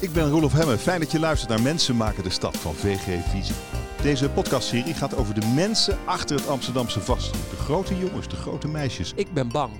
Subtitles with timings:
[0.00, 0.78] Ik ben Roelof Hemme.
[0.78, 3.54] Fijn dat je luistert naar Mensen maken de stad van VG Visie.
[4.02, 7.50] Deze podcastserie gaat over de mensen achter het Amsterdamse vastgoed.
[7.50, 9.12] De grote jongens, de grote meisjes.
[9.16, 9.72] Ik ben bang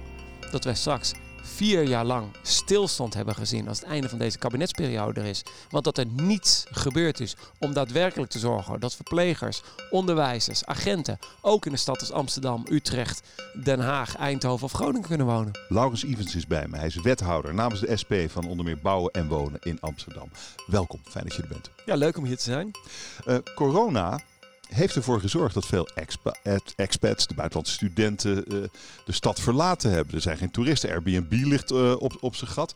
[0.51, 1.13] dat wij straks
[1.43, 5.43] vier jaar lang stilstand hebben gezien als het einde van deze kabinetsperiode er is.
[5.71, 11.67] Want dat er niets gebeurd is om daadwerkelijk te zorgen dat verplegers, onderwijzers, agenten ook
[11.67, 13.23] in de stad als Amsterdam, Utrecht,
[13.65, 15.59] Den Haag, Eindhoven of Groningen kunnen wonen.
[15.69, 16.77] Laurens Evans is bij me.
[16.77, 20.31] Hij is wethouder namens de SP van onder meer bouwen en wonen in Amsterdam.
[20.67, 21.71] Welkom, fijn dat je er bent.
[21.87, 22.71] Ja, leuk om hier te zijn.
[23.27, 24.21] Uh, corona
[24.75, 26.35] heeft ervoor gezorgd dat veel expa
[26.77, 28.65] expats, de buitenlandse studenten, uh,
[29.05, 30.15] de stad verlaten hebben.
[30.15, 30.91] Er zijn geen toeristen.
[30.91, 32.75] Airbnb ligt uh, op, op zijn gat.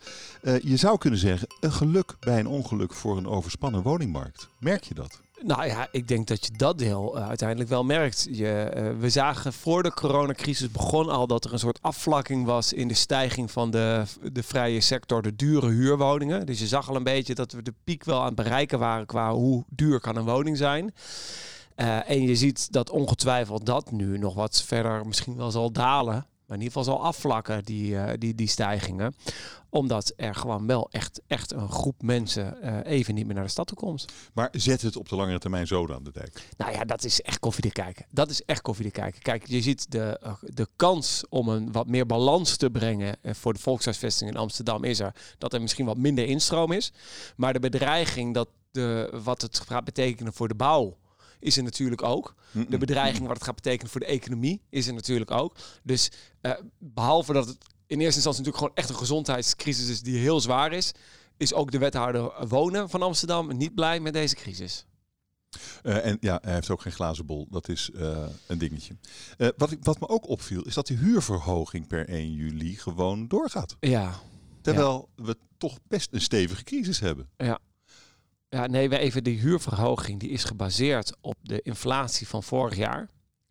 [0.63, 4.49] Je zou kunnen zeggen, een geluk bij een ongeluk voor een overspannen woningmarkt.
[4.59, 5.23] Merk je dat?
[5.43, 8.29] Nou ja, ik denk dat je dat deel uiteindelijk wel merkt.
[8.31, 12.89] Je, we zagen voor de coronacrisis begon al dat er een soort afvlakking was in
[12.89, 16.47] de stijging van de, de vrije sector, de dure huurwoningen.
[16.47, 19.07] Dus je zag al een beetje dat we de piek wel aan het bereiken waren
[19.07, 20.95] qua hoe duur kan een woning zijn.
[21.77, 26.27] Uh, en je ziet dat ongetwijfeld dat nu nog wat verder misschien wel zal dalen.
[26.47, 29.15] Maar in ieder geval zal afvlakken, die, uh, die, die stijgingen.
[29.71, 33.51] Omdat er gewoon wel echt, echt een groep mensen uh, even niet meer naar de
[33.51, 34.05] stad toe komt.
[34.33, 36.49] Maar zet het op de langere termijn zo aan de dijk?
[36.57, 38.07] Nou ja, dat is echt koffie te kijken.
[38.11, 39.23] Dat is echt koffie te kijken.
[39.23, 43.61] Kijk, je ziet de, de kans om een wat meer balans te brengen voor de
[43.61, 45.15] volkshuisvesting in Amsterdam is er.
[45.39, 46.93] Dat er misschien wat minder instroom is.
[47.37, 50.97] Maar de bedreiging dat de, wat het gaat betekenen voor de bouw
[51.45, 52.35] is er natuurlijk ook.
[52.69, 55.57] De bedreiging wat het gaat betekenen voor de economie is er natuurlijk ook.
[55.83, 56.11] Dus
[56.43, 60.41] uh, behalve dat het in eerste instantie natuurlijk gewoon echt een gezondheidscrisis is die heel
[60.41, 60.93] zwaar is,
[61.37, 64.87] is ook de wethouder wonen van Amsterdam niet blij met deze crisis.
[65.83, 67.47] Uh, en ja, hij heeft ook geen glazen bol.
[67.51, 68.97] Dat is uh, een dingetje.
[69.39, 73.29] Uh, wat, ik, wat me ook opviel, is dat de huurverhoging per 1 juli gewoon
[73.29, 73.77] doorgaat.
[73.81, 74.21] Ja.
[74.61, 75.25] Terwijl ja.
[75.25, 77.29] we toch best een stevige crisis hebben.
[77.37, 77.59] Ja.
[78.55, 83.09] Ja, nee, we even de huurverhoging die is gebaseerd op de inflatie van vorig jaar.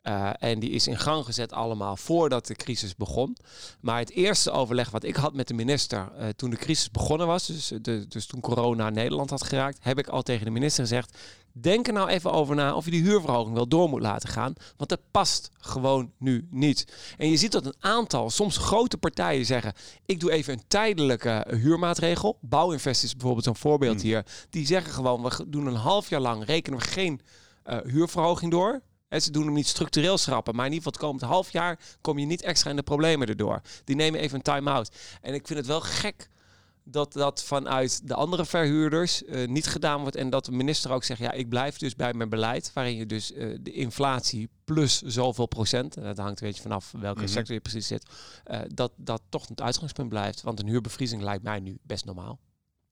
[0.07, 3.37] Uh, en die is in gang gezet allemaal voordat de crisis begon.
[3.79, 7.27] Maar het eerste overleg wat ik had met de minister uh, toen de crisis begonnen
[7.27, 10.83] was, dus, de, dus toen corona Nederland had geraakt, heb ik al tegen de minister
[10.83, 11.17] gezegd:
[11.51, 14.53] denk er nou even over na of je die huurverhoging wel door moet laten gaan.
[14.77, 16.93] Want dat past gewoon nu niet.
[17.17, 19.73] En je ziet dat een aantal, soms grote partijen zeggen:
[20.05, 22.37] ik doe even een tijdelijke huurmaatregel.
[22.41, 24.09] Bouwinvest is bijvoorbeeld zo'n voorbeeld hmm.
[24.09, 24.25] hier.
[24.49, 27.21] Die zeggen gewoon: we doen een half jaar lang rekenen we geen
[27.65, 28.81] uh, huurverhoging door.
[29.13, 31.79] En ze doen hem niet structureel schrappen, maar in ieder geval het komend half jaar
[32.01, 33.61] kom je niet extra in de problemen erdoor.
[33.83, 34.95] Die nemen even een time-out.
[35.21, 36.29] En ik vind het wel gek
[36.83, 40.15] dat dat vanuit de andere verhuurders uh, niet gedaan wordt.
[40.15, 42.71] En dat de minister ook zegt, ja, ik blijf dus bij mijn beleid.
[42.73, 47.19] Waarin je dus uh, de inflatie plus zoveel procent, dat hangt een beetje vanaf welke
[47.19, 47.33] mm -hmm.
[47.33, 48.05] sector je precies zit,
[48.51, 50.41] uh, dat dat toch het uitgangspunt blijft.
[50.41, 52.39] Want een huurbevriezing lijkt mij nu best normaal.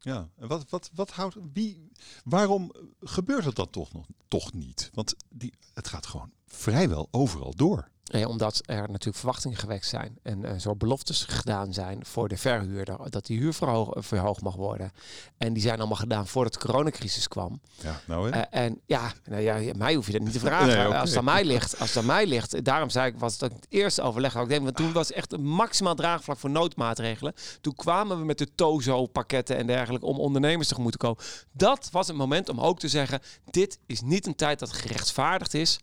[0.04, 1.92] Ja, en wat, wat, wat houdt, wie,
[2.24, 4.90] waarom gebeurt het dan toch nog toch niet?
[4.94, 7.90] Want die, het gaat gewoon vrijwel overal door.
[8.12, 13.10] Omdat er natuurlijk verwachtingen gewekt zijn en uh, zo beloftes gedaan zijn voor de verhuurder
[13.10, 14.92] dat die huur verhoog, verhoogd mag worden.
[15.38, 17.62] En die zijn allemaal gedaan voordat de coronacrisis kwam.
[17.82, 18.38] Ja, nou hè?
[18.38, 20.68] Uh, en ja, nou ja, mij hoef je dat niet te vragen.
[20.68, 21.00] Nee, okay.
[21.00, 23.52] Als het aan mij ligt, als het aan mij ligt, daarom zei ik, was het
[23.54, 24.36] het eerste overleg.
[24.36, 27.34] Ik denk, want toen was echt een maximaal draagvlak voor noodmaatregelen.
[27.62, 31.24] Toen kwamen we met de Tozo-pakketten en dergelijke om ondernemers tegemoet te komen.
[31.52, 33.20] Dat was het moment om ook te zeggen,
[33.50, 35.80] dit is niet een tijd dat gerechtvaardigd is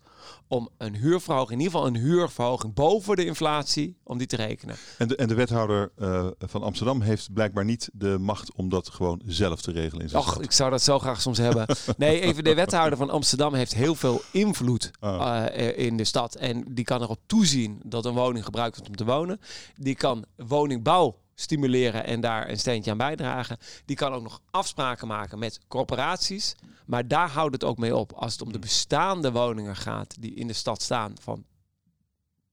[0.48, 4.76] om een huurverhoging, in ieder geval een huurverhoging boven de inflatie, om die te rekenen.
[4.98, 8.88] En de, en de wethouder uh, van Amsterdam heeft blijkbaar niet de macht om dat
[8.88, 10.42] gewoon zelf te regelen in zijn Och, stad.
[10.42, 11.66] ik zou dat zo graag soms hebben.
[11.96, 15.44] Nee, even de wethouder van Amsterdam heeft heel veel invloed oh.
[15.56, 16.34] uh, in de stad.
[16.34, 19.40] En die kan erop toezien dat een woning gebruikt wordt om te wonen.
[19.76, 23.58] Die kan woningbouw stimuleren en daar een steentje aan bijdragen.
[23.84, 26.54] Die kan ook nog afspraken maken met corporaties.
[26.86, 28.12] Maar daar houdt het ook mee op.
[28.12, 31.44] Als het om de bestaande woningen gaat die in de stad staan van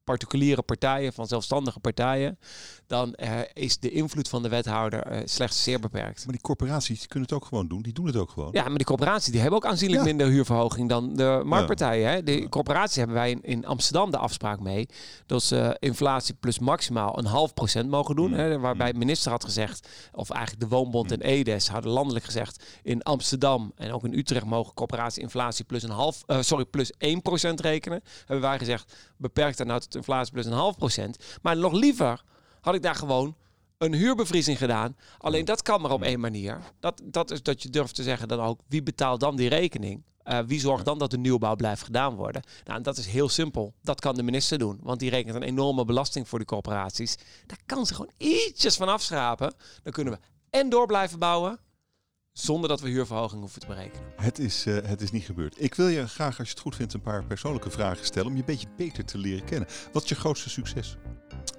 [0.05, 2.39] particuliere partijen, van zelfstandige partijen,
[2.87, 6.23] dan uh, is de invloed van de wethouder uh, slechts zeer beperkt.
[6.23, 7.81] Maar die corporaties kunnen het ook gewoon doen.
[7.81, 8.49] Die doen het ook gewoon.
[8.51, 10.07] Ja, maar die corporaties die hebben ook aanzienlijk ja.
[10.07, 12.09] minder huurverhoging dan de marktpartijen.
[12.09, 12.23] Hè?
[12.23, 14.87] De corporaties hebben wij in, in, Amsterdam de afspraak mee
[15.25, 18.29] dat ze inflatie plus maximaal een half procent mogen doen.
[18.29, 18.37] Mm.
[18.37, 18.59] Hè?
[18.59, 21.13] Waarbij de minister had gezegd, of eigenlijk de Woonbond mm.
[21.13, 25.83] en EDES hadden landelijk gezegd, in Amsterdam en ook in Utrecht mogen corporatie inflatie plus
[25.83, 28.03] een half, uh, sorry, plus 1 procent rekenen.
[28.17, 31.18] Hebben wij gezegd, beperkt dan nou tot inflatie plus een half procent.
[31.42, 32.24] Maar nog liever
[32.62, 33.36] had ik daar gewoon
[33.77, 34.95] een huurbevriezing gedaan.
[35.18, 36.59] Alleen dat kan maar op één manier.
[36.80, 40.03] Dat, dat is dat je durft te zeggen dan ook, wie betaalt dan die rekening?
[40.24, 42.44] Uh, wie zorgt dan dat de nieuwbouw blijft gedaan worden?
[42.63, 43.74] Nou, en dat is heel simpel.
[43.81, 44.80] Dat kan de minister doen.
[44.81, 47.18] Want die rekent een enorme belasting voor die corporaties.
[47.45, 49.53] Daar kan ze gewoon ietsjes van afschrapen.
[49.83, 50.19] Dan kunnen we
[50.50, 51.59] en door blijven bouwen
[52.37, 54.07] Zonder dat we huurverhoging hoeven te berekenen.
[54.15, 55.61] Het is, uh, het is niet gebeurd.
[55.61, 58.27] Ik wil je graag, als je het goed vindt, een paar persoonlijke vragen stellen.
[58.27, 59.69] Om je een beetje beter te leren kennen.
[59.91, 60.97] Wat is je grootste succes?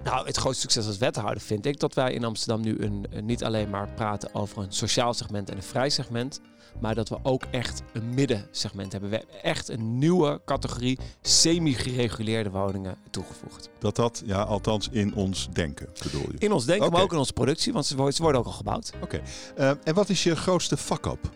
[0.03, 3.43] Nou, het grootste succes als wethouder vind ik dat wij in Amsterdam nu een, niet
[3.43, 6.41] alleen maar praten over een sociaal segment en een vrij segment.
[6.79, 9.09] Maar dat we ook echt een middensegment hebben.
[9.09, 13.69] We hebben echt een nieuwe categorie semi-gereguleerde woningen toegevoegd.
[13.79, 16.37] Dat dat, ja, althans in ons denken bedoel je?
[16.37, 18.91] In ons denken, maar ook in onze productie, want ze worden ook al gebouwd.
[19.01, 19.21] Oké.
[19.57, 21.29] Uh, en wat is je grootste fuck-up?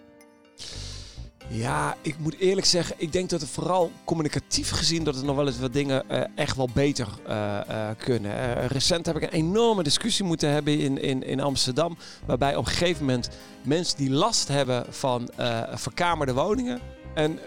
[1.54, 5.36] Ja, ik moet eerlijk zeggen, ik denk dat het vooral communicatief gezien dat er nog
[5.36, 8.68] wel eens wat dingen uh, echt wel beter uh, uh, kunnen.
[8.68, 12.72] recent heb ik een enorme discussie moeten hebben in, in, in Amsterdam, waarbij op een
[12.72, 13.30] gegeven moment
[13.62, 15.30] mensen die last hebben van
[15.74, 16.80] verkamerde woningen,
[17.14, 17.40] en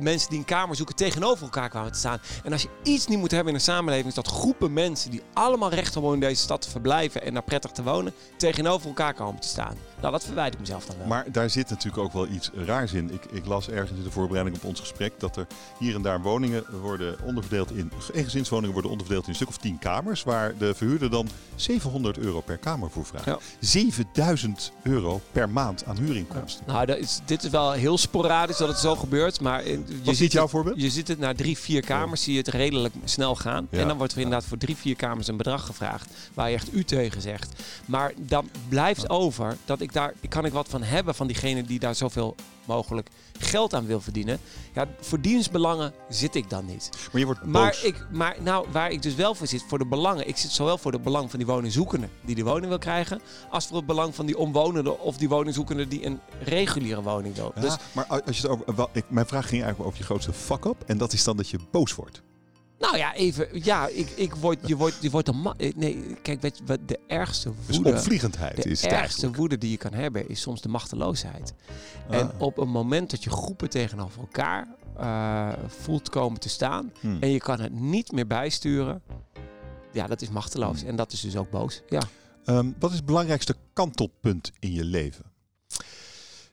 [0.00, 2.18] mensen die een kamer zoeken tegenover elkaar kwamen te staan.
[2.44, 5.22] En als je iets niet moet hebben in een samenleving, is dat groepen mensen die
[5.32, 8.86] allemaal recht hebben om in deze stad te verblijven en daar prettig te wonen, tegenover
[8.86, 9.76] elkaar komen te staan.
[10.06, 11.06] Nou, dat verwijder ik mezelf dan wel.
[11.06, 13.10] Maar daar zit natuurlijk ook wel iets raars in.
[13.12, 15.46] Ik, ik las ergens in de voorbereiding op ons gesprek dat er
[15.78, 17.92] hier en daar woningen worden onderverdeeld in.
[17.98, 20.22] gezinswoningen worden onderverdeeld in een stuk of tien kamers.
[20.22, 23.24] Waar de verhuurder dan 700 euro per kamer voor vraagt.
[23.24, 23.38] Ja.
[23.60, 26.64] 7000 euro per maand aan huurinkomsten.
[26.66, 29.40] Nou, dat is, dit is wel heel sporadisch dat het zo gebeurt.
[29.40, 30.80] Maar je Was ziet jouw voorbeeld?
[30.80, 33.66] Je ziet het na drie, vier kamers, zie je het redelijk snel gaan.
[33.70, 36.10] En dan wordt er inderdaad voor drie, vier kamers een bedrag gevraagd.
[36.34, 37.62] Waar je echt u tegen zegt.
[37.84, 41.78] Maar dan blijft over dat ik daar kan ik wat van hebben van diegene die
[41.78, 42.34] daar zoveel
[42.64, 43.08] mogelijk
[43.38, 44.38] geld aan wil verdienen.
[44.74, 46.90] Ja, voor dienstbelangen zit ik dan niet.
[47.12, 47.52] Maar je wordt boos.
[47.52, 50.28] Maar, ik, maar nou, waar ik dus wel voor zit, voor de belangen.
[50.28, 53.20] Ik zit zowel voor de belang van die woningzoekende die die woning wil krijgen,
[53.50, 57.52] als voor het belang van die omwonende of die woningzoekende die een reguliere woning wil.
[57.54, 60.04] Ja, dus, maar als je het over, wel, ik, mijn vraag ging eigenlijk over je
[60.04, 60.82] grootste fuck-up.
[60.86, 62.22] En dat is dan dat je boos wordt.
[62.78, 63.48] Nou ja, even.
[63.52, 66.78] Ja, ik, ik word, je wordt, je wordt een eh, Nee, kijk, weet je wat
[66.86, 67.90] de ergste dus woede.
[67.90, 71.54] Dus opvliegendheid de is De ergste woede die je kan hebben is soms de machteloosheid.
[72.08, 72.40] En ah.
[72.40, 74.68] op een moment dat je groepen tegenover elkaar
[75.00, 77.16] uh, voelt komen te staan hmm.
[77.20, 79.02] en je kan het niet meer bijsturen,
[79.92, 80.80] ja, dat is machteloos.
[80.80, 80.88] Hmm.
[80.88, 81.82] En dat is dus ook boos.
[81.88, 82.02] Ja.
[82.44, 85.24] Um, wat is het belangrijkste kantelpunt in je leven?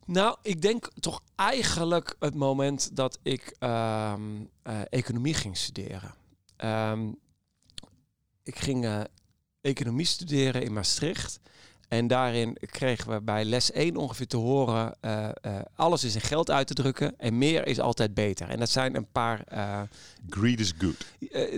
[0.06, 4.14] Nou, ik denk toch eigenlijk het moment dat ik uh,
[4.68, 6.14] uh, economie ging studeren.
[6.58, 7.20] Um,
[8.44, 9.02] ik ging uh,
[9.62, 11.40] economie studeren in Maastricht.
[11.94, 16.22] En daarin kregen we bij les 1 ongeveer te horen: uh, uh, alles is in
[16.22, 18.50] geld uit te drukken en meer is altijd beter.
[18.50, 19.44] En dat zijn een paar.
[19.54, 19.82] Uh,
[20.30, 21.06] Greed is good.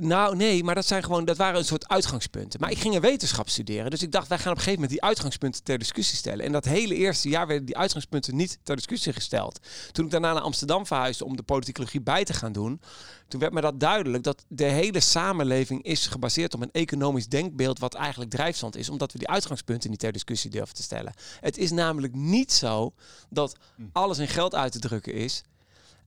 [0.04, 2.60] nou, nee, maar dat zijn gewoon, dat waren een soort uitgangspunten.
[2.60, 5.00] Maar ik ging een wetenschap studeren, dus ik dacht, wij gaan op een gegeven moment
[5.00, 6.46] die uitgangspunten ter discussie stellen.
[6.46, 9.60] En dat hele eerste jaar werden die uitgangspunten niet ter discussie gesteld.
[9.92, 12.82] Toen ik daarna naar Amsterdam verhuisde om de politicologie bij te gaan doen,
[13.28, 17.80] toen werd me dat duidelijk dat de hele samenleving is gebaseerd op een economisch denkbeeld
[17.80, 21.14] wat eigenlijk drijfstand is, omdat we die uitgangspunten niet ter discussie durven te stellen.
[21.40, 22.94] Het is namelijk niet zo
[23.30, 23.84] dat hm.
[23.92, 25.44] alles in geld uit te drukken is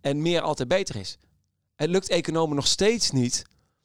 [0.00, 1.19] en meer altijd beter is.
[1.75, 3.44] Het lukt economen nog steeds niet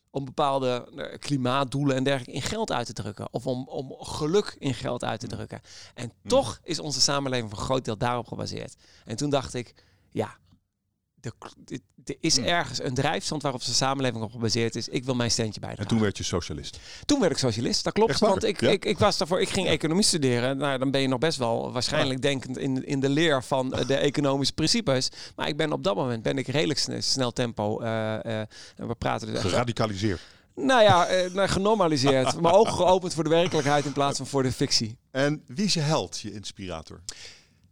[0.09, 3.27] om bepaalde eh, klimaatdoelen en dergelijke in geld uit te drukken.
[3.31, 5.33] Of om, om geluk in geld uit te hm.
[5.35, 5.61] drukken.
[5.93, 6.27] En hm.
[6.27, 8.75] toch is onze samenleving voor een groot deel daarop gebaseerd.
[9.05, 9.73] En toen dacht ik,
[10.09, 10.37] ja,
[11.23, 12.45] er is hmm.
[12.45, 14.87] ergens een drijfstand waarop de samenleving op gebaseerd is.
[14.87, 15.83] Ik wil mijn steentje bijdragen.
[15.83, 16.79] En toen werd je socialist?
[17.05, 18.19] Toen werd ik socialist, dat klopt.
[18.19, 20.57] Want ik, ik, ik was daarvoor, ik ging economie studeren.
[20.57, 23.95] Nou, dan ben je nog best wel waarschijnlijk denkend in, in de leer van de
[23.95, 25.09] economische principes.
[25.35, 27.81] Maar ik ben op dat moment ben ik redelijk snel, tempo.
[27.81, 27.87] Uh,
[28.25, 28.41] uh,
[28.75, 30.21] we praten dus Geradicaliseerd.
[30.55, 32.35] Nou ja, uh, genormaliseerd.
[32.41, 34.97] Mijn ogen geopend voor de werkelijkheid in plaats van voor de fictie.
[35.11, 37.01] En wie is je held, je inspirator?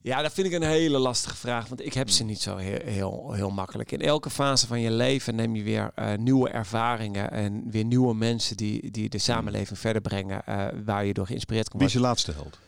[0.03, 2.79] Ja, dat vind ik een hele lastige vraag, want ik heb ze niet zo heel,
[2.83, 3.91] heel, heel makkelijk.
[3.91, 8.13] In elke fase van je leven neem je weer uh, nieuwe ervaringen en weer nieuwe
[8.13, 12.01] mensen die, die de samenleving verder brengen, uh, waar je door geïnspireerd kan worden.
[12.01, 12.59] Wie is je laatste held?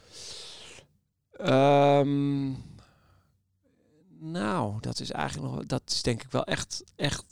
[2.05, 2.63] Um,
[4.19, 7.25] nou, dat is eigenlijk nog, dat is denk ik wel echt, echt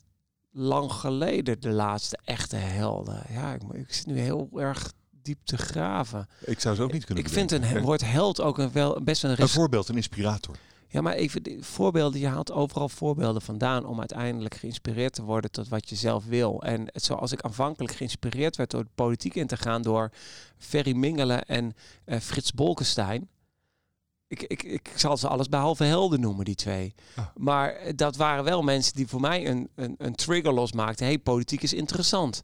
[0.52, 3.24] lang geleden de laatste echte helden.
[3.30, 6.28] Ja, ik, ik zit nu heel erg diep te graven.
[6.40, 9.24] Ik zou ze ook niet kunnen Ik vind een woord held ook een wel best
[9.24, 9.42] een...
[9.42, 10.56] Een voorbeeld, een inspirator.
[10.92, 12.20] Ja, maar even de voorbeelden.
[12.20, 16.64] Je haalt overal voorbeelden vandaan om uiteindelijk geïnspireerd te worden tot wat je zelf wil.
[16.64, 20.12] En zoals ik aanvankelijk geïnspireerd werd door de politiek in te gaan door
[20.58, 21.74] Ferry Mingelen en
[22.06, 23.30] uh, Frits Bolkestein.
[24.28, 26.94] Ik, ik, ik zal ze alles behalve helden noemen, die twee.
[27.16, 27.26] Ah.
[27.36, 31.06] Maar dat waren wel mensen die voor mij een, een, een trigger losmaakten.
[31.06, 32.44] hey, politiek is interessant.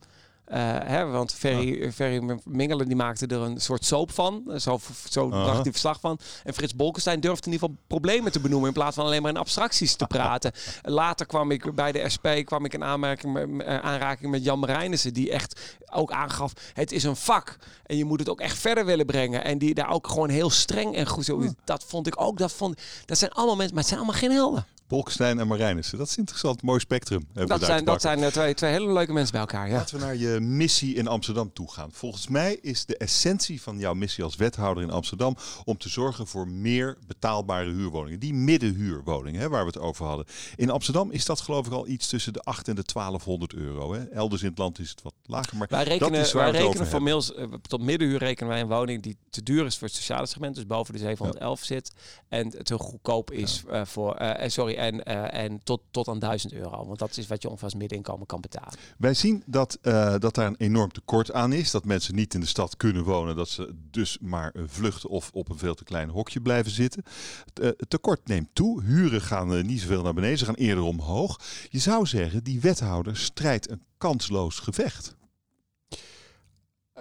[0.56, 4.52] Hè, want Ferry, Ferry Mingelen die maakte er een soort soap van.
[4.58, 6.20] Zo, zo dacht hij verslag van.
[6.44, 8.68] En Frits Bolkestein durfde in ieder geval problemen te benoemen...
[8.68, 10.52] in plaats van alleen maar in abstracties te praten.
[10.82, 15.14] Later kwam ik bij de SP kwam ik in aanmerking, aanraking met Jan Marijnissen...
[15.14, 17.58] die echt ook aangaf, het is een vak.
[17.86, 19.44] En je moet het ook echt verder willen brengen.
[19.44, 21.26] En die daar ook gewoon heel streng en goed...
[21.26, 23.74] Zo, Dat vond ik ook, dat, vond, dat zijn allemaal mensen...
[23.74, 24.66] maar het zijn allemaal geen helden.
[24.88, 25.98] Bolkestein en Marijnissen.
[25.98, 26.62] Dat is interessant.
[26.62, 27.28] Mooi spectrum.
[27.34, 29.68] Dat zijn, dat zijn eh, twee, twee hele leuke mensen bij elkaar.
[29.68, 29.74] Ja.
[29.74, 31.90] Laten we naar je missie in Amsterdam toe gaan.
[31.92, 36.28] Volgens mij is de essentie van jouw missie als wethouder in Amsterdam om te zorgen
[36.28, 38.20] voor meer betaalbare huurwoningen.
[38.20, 40.26] Die middenhuurwoningen hè, waar we het over hadden.
[40.56, 43.94] In Amsterdam is dat geloof ik al iets tussen de 8 en de 1200 euro.
[43.94, 44.04] Hè.
[44.04, 45.58] Elders in het land is het wat lager.
[45.58, 49.44] Maar wij rekenen, wij rekenen formeel uh, tot middenhuur rekenen wij een woning die te
[49.44, 50.56] duur is voor het sociale segment.
[50.56, 51.92] Dus boven de 711 zit.
[52.30, 54.22] En te goedkoop is uh, voor...
[54.22, 56.86] Uh, sorry, en, uh, en tot, tot aan 1000 euro.
[56.86, 58.80] Want dat is wat je als middeninkomen kan betalen.
[58.98, 61.72] Wij zien dat, uh, dat daar een enorm tekort aan is.
[61.72, 63.36] Dat mensen niet in de stad kunnen wonen.
[63.36, 67.04] Dat ze dus maar vluchten of op een veel te klein hokje blijven zitten.
[67.54, 68.84] Het tekort neemt toe.
[68.84, 70.38] Huren gaan niet zoveel naar beneden.
[70.38, 71.40] Ze gaan eerder omhoog.
[71.70, 75.16] Je zou zeggen, die wethouder strijdt een kansloos gevecht.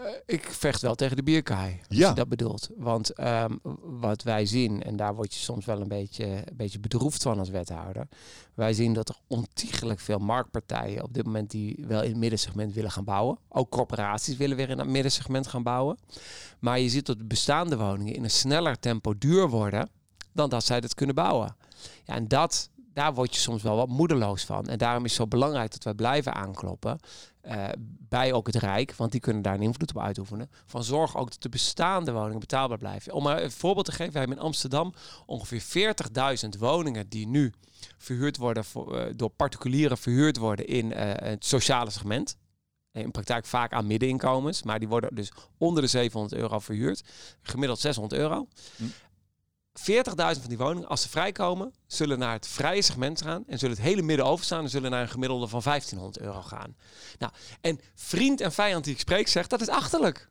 [0.07, 2.09] Uh, ik vecht wel tegen de bierkaai, als ja.
[2.09, 2.71] je dat bedoelt.
[2.77, 6.81] Want um, wat wij zien, en daar word je soms wel een beetje, een beetje
[6.81, 8.09] bedroefd van als wethouder.
[8.55, 12.73] Wij zien dat er ontiegelijk veel marktpartijen op dit moment die wel in het middensegment
[12.73, 13.39] willen gaan bouwen.
[13.49, 15.99] Ook corporaties willen weer in het middensegment gaan bouwen.
[16.59, 19.89] Maar je ziet dat de bestaande woningen in een sneller tempo duur worden
[20.33, 21.57] dan dat zij dat kunnen bouwen.
[22.05, 24.67] Ja, en dat, daar word je soms wel wat moedeloos van.
[24.67, 26.99] En daarom is het zo belangrijk dat we blijven aankloppen.
[27.43, 27.69] Uh,
[28.09, 30.51] bij ook het Rijk, want die kunnen daar een invloed op uitoefenen.
[30.67, 33.13] Van zorg ook dat de bestaande woningen betaalbaar blijven.
[33.13, 34.95] Om maar een voorbeeld te geven, we hebben in Amsterdam
[35.27, 35.95] ongeveer
[36.45, 37.53] 40.000 woningen die nu
[37.99, 42.37] verhuurd worden voor, uh, door particulieren verhuurd worden in uh, het sociale segment.
[42.93, 47.03] In praktijk vaak aan middeninkomens, maar die worden dus onder de 700 euro verhuurd.
[47.43, 48.49] Gemiddeld 600 euro.
[48.77, 48.85] Hm.
[49.79, 53.77] 40.000 van die woningen, als ze vrijkomen, zullen naar het vrije segment gaan en zullen
[53.77, 56.77] het hele midden overstaan en zullen naar een gemiddelde van 1500 euro gaan.
[57.19, 60.29] Nou, en vriend en vijand die ik spreek zegt, dat is achterlijk.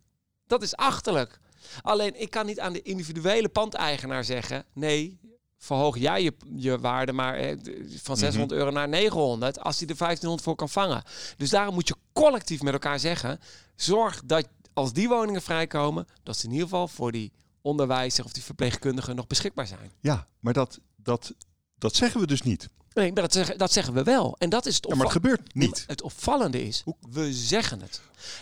[0.47, 1.39] Dat is achterlijk.
[1.81, 5.19] Alleen ik kan niet aan de individuele pandeigenaar zeggen, nee,
[5.57, 7.57] verhoog jij je, je waarde maar eh,
[8.01, 8.57] van 600 mm -hmm.
[8.57, 11.03] euro naar 900 als hij er 1500 voor kan vangen.
[11.37, 13.39] Dus daarom moet je collectief met elkaar zeggen,
[13.75, 17.31] zorg dat als die woningen vrijkomen, dat ze in ieder geval voor die
[17.65, 19.91] onderwijzer of die verpleegkundigen nog beschikbaar zijn.
[19.99, 21.33] Ja, maar dat, dat,
[21.77, 22.69] dat zeggen we dus niet.
[22.93, 24.35] Nee, maar dat zeggen, dat zeggen we wel.
[24.37, 25.83] En dat is het ja, maar het gebeurt niet.
[25.87, 28.01] Het opvallende is, we zeggen het.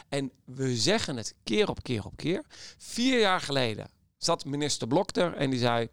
[0.10, 2.44] En we zeggen het keer op keer op keer.
[2.78, 5.90] Vier jaar geleden zat minister Blok er en die zei...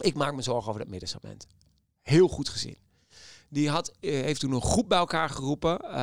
[0.00, 1.46] ik maak me zorgen over dat middensegment.
[2.02, 2.76] Heel goed gezien.
[3.54, 5.78] Die had, heeft toen een groep bij elkaar geroepen.
[5.84, 5.98] Uh, uh,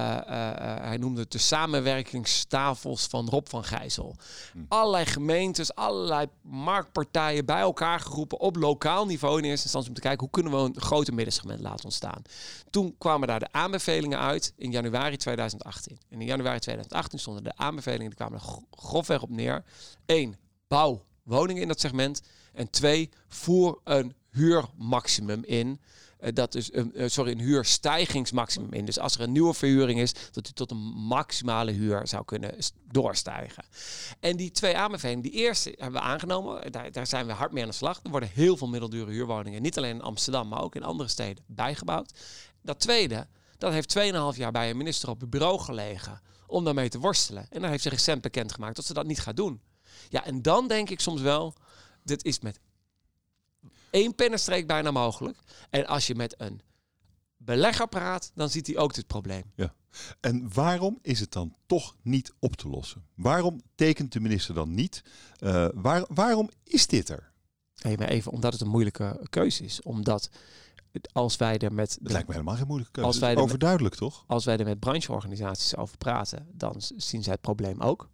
[0.82, 4.16] hij noemde het de samenwerkingstafels van Rob van Gijzel.
[4.52, 4.60] Hm.
[4.68, 10.02] Allerlei gemeentes, allerlei marktpartijen bij elkaar geroepen op lokaal niveau in eerste instantie om te
[10.02, 12.22] kijken hoe kunnen we een grote middensegment laten ontstaan.
[12.70, 15.98] Toen kwamen daar de aanbevelingen uit in januari 2018.
[16.10, 19.64] En in januari 2018 stonden de aanbevelingen, die kwamen er grofweg op neer.
[20.06, 20.36] Eén,
[20.68, 22.22] bouw woningen in dat segment.
[22.54, 25.80] En twee, voer een huurmaximum in.
[26.22, 28.86] Uh, dat is een, uh, sorry, een huurstijgingsmaximum in.
[28.86, 32.56] Dus als er een nieuwe verhuring is, dat u tot een maximale huur zou kunnen
[32.92, 33.64] doorstijgen.
[34.20, 36.72] En die twee aanbevelingen, die eerste hebben we aangenomen.
[36.72, 38.00] Daar, daar zijn we hard mee aan de slag.
[38.04, 41.44] Er worden heel veel middeldure huurwoningen, niet alleen in Amsterdam, maar ook in andere steden
[41.48, 42.14] bijgebouwd.
[42.62, 43.98] Dat tweede, dat heeft
[44.34, 47.46] 2,5 jaar bij een minister op het bureau gelegen om daarmee te worstelen.
[47.50, 49.62] En daar heeft ze recent bekendgemaakt dat ze dat niet gaat doen.
[50.10, 51.54] Ja, en dan denk ik soms wel,
[52.04, 52.60] dit is met
[53.92, 55.38] één pennenstreek bijna mogelijk.
[55.70, 56.62] En als je met een
[57.38, 59.44] belegger praat, dan ziet hij ook dit probleem.
[59.56, 59.74] Ja.
[60.20, 63.06] En waarom is het dan toch niet op te lossen?
[63.16, 65.02] Waarom tekent de minister dan niet?
[65.40, 67.32] Uh, waar, waarom is dit er?
[67.76, 69.82] Hey, maar even omdat het een moeilijke keuze is.
[69.82, 70.30] Omdat
[71.12, 71.98] als wij er met...
[72.02, 73.10] Het lijkt me helemaal geen moeilijke keuze.
[73.10, 74.24] Als wij overduidelijk, met, toch?
[74.28, 78.10] Als wij er met brancheorganisaties over praten, dan zien zij het probleem ook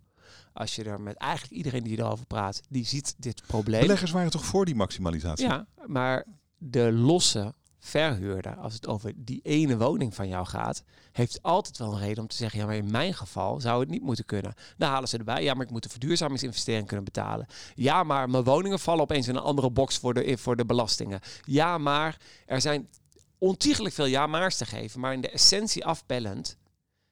[0.58, 3.82] als je er met eigenlijk iedereen die erover praat, die ziet dit probleem.
[3.82, 5.48] Beleggers waren toch voor die maximalisatie?
[5.48, 6.26] Ja, maar
[6.58, 11.94] de losse verhuurder, als het over die ene woning van jou gaat, heeft altijd wel
[11.94, 14.54] een reden om te zeggen, ja, maar in mijn geval zou het niet moeten kunnen.
[14.78, 17.48] Dan halen ze erbij, ja, maar ik moet de verduurzamingsinvestering kunnen betalen.
[17.76, 21.20] Ja, maar mijn woningen vallen opeens in een andere box voor de, voor de belastingen.
[21.44, 22.90] Ja, maar er zijn
[23.38, 26.58] ontiegelijk veel ja-maars te geven, maar in de essentie afbellend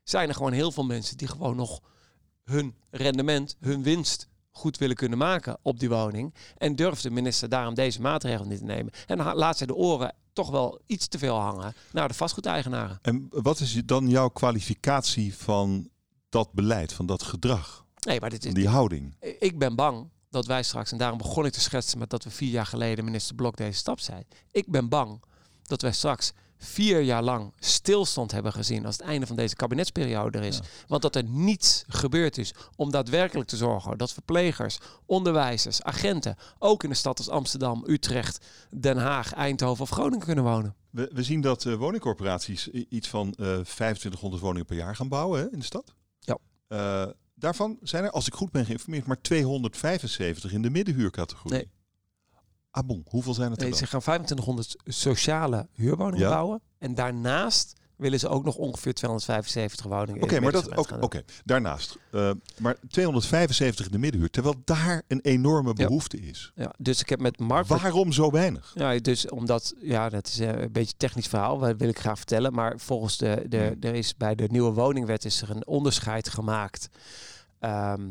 [0.04, 1.82] zijn er gewoon heel veel mensen die gewoon nog
[2.46, 6.34] hun rendement, hun winst goed willen kunnen maken op die woning.
[6.58, 8.94] En durft de minister daarom deze maatregelen niet te nemen.
[9.08, 13.00] En laat zij de oren toch wel iets te veel hangen naar de vastgoedeigenaren.
[13.02, 15.90] En wat is dan jouw kwalificatie van
[16.30, 19.16] dat beleid, van dat gedrag, Nee, maar dit is, die houding.
[19.40, 22.30] ik ben bang dat wij straks, en daarom begon ik te schetsen met dat we
[22.30, 24.24] vier jaar geleden minister Blok deze stap zei.
[24.52, 25.24] Ik ben bang
[25.64, 30.38] dat wij straks vier jaar lang stilstand hebben gezien als het einde van deze kabinetsperiode
[30.38, 30.56] er is.
[30.56, 30.64] Ja.
[30.88, 36.84] Want dat er niets gebeurd is om daadwerkelijk te zorgen dat verplegers, onderwijzers, agenten ook
[36.84, 40.76] in de stad als Amsterdam, Utrecht, Den Haag, Eindhoven of Groningen kunnen wonen.
[40.90, 45.40] We, we zien dat eh, woningcorporaties iets van eh 2500 woningen per jaar gaan bouwen
[45.40, 45.94] hè, in de stad.
[46.20, 46.38] Ja.
[46.68, 51.58] Eh, daarvan zijn er, als ik goed ben geïnformeerd, maar 275 in de middenhuurcategorie.
[51.58, 51.72] Nee.
[52.76, 56.34] Ah bon, hoeveel zijn het er Nee, ze gaan 2500 sociale huurwoningen Ja.
[56.34, 56.62] bouwen.
[56.78, 60.22] En daarnaast willen ze ook nog ongeveer 275 woningen.
[60.24, 61.04] Oké, maar dat ook.
[61.04, 61.98] Oké, daarnaast.
[62.12, 65.86] eh, maar 275 in de middenhuur, terwijl daar een enorme Ja.
[65.86, 66.52] behoefte is.
[66.56, 68.72] Ja, dus ik heb met Mark Waarom zo weinig?
[68.76, 72.00] Ja, dus omdat, ja, dat is eh, een beetje een technisch verhaal, dat wil ik
[72.00, 72.54] graag vertellen.
[72.54, 76.90] Maar volgens de, de er is bij de nieuwe woningwet is er een onderscheid gemaakt
[77.60, 78.08] ehm,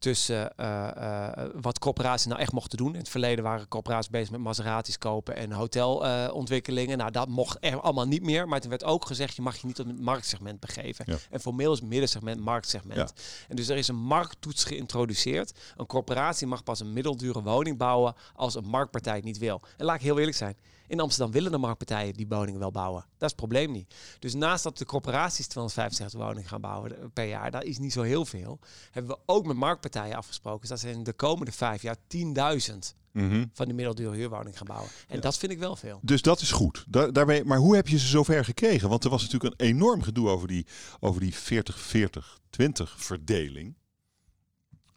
[0.00, 2.92] tussen eh, eh, wat corporaties nou echt mochten doen.
[2.92, 6.98] In het verleden waren corporaties bezig met Maseratis kopen en hotelontwikkelingen.
[6.98, 8.48] nou, dat mocht er allemaal niet meer.
[8.48, 11.04] Maar toen werd ook gezegd, je mag je niet op het marktsegment begeven.
[11.08, 11.16] Ja.
[11.30, 13.12] En formeel is het middensegment marktsegment.
[13.48, 15.52] En dus er is een markttoets geïntroduceerd.
[15.76, 19.60] Een corporatie mag pas een middeldure woning bouwen als een marktpartij het niet wil.
[19.76, 20.56] En laat ik heel eerlijk zijn.
[20.90, 23.00] In Amsterdam willen de marktpartijen die woningen wel bouwen.
[23.02, 23.94] Dat is het probleem niet.
[24.18, 28.02] Dus naast dat de corporaties 275 woningen gaan bouwen per jaar, dat is niet zo
[28.02, 28.58] heel veel,
[28.90, 33.44] hebben we ook met marktpartijen afgesproken dat ze in de komende vijf jaar 10.000 Mhm.
[33.52, 34.90] van die middeldure huurwoning gaan bouwen.
[35.08, 35.20] En Ja.
[35.20, 35.98] dat vind ik wel veel.
[36.02, 36.84] Dus dat is goed.
[36.88, 38.88] Daar, daarmee, maar hoe heb je ze zover gekregen?
[38.88, 40.66] Want er was natuurlijk een enorm gedoe over die,
[41.00, 43.74] over die 40-40-20 verdeling.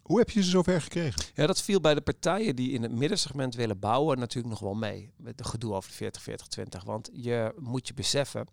[0.04, 1.24] Hoe heb je ze zover gekregen?
[1.34, 4.74] Ja, dat viel bij de partijen die in het middensegment willen bouwen natuurlijk nog wel
[4.74, 5.12] mee.
[5.16, 6.84] Met de gedoe over de 40, 40, 20.
[6.84, 8.46] Want je moet je beseffen,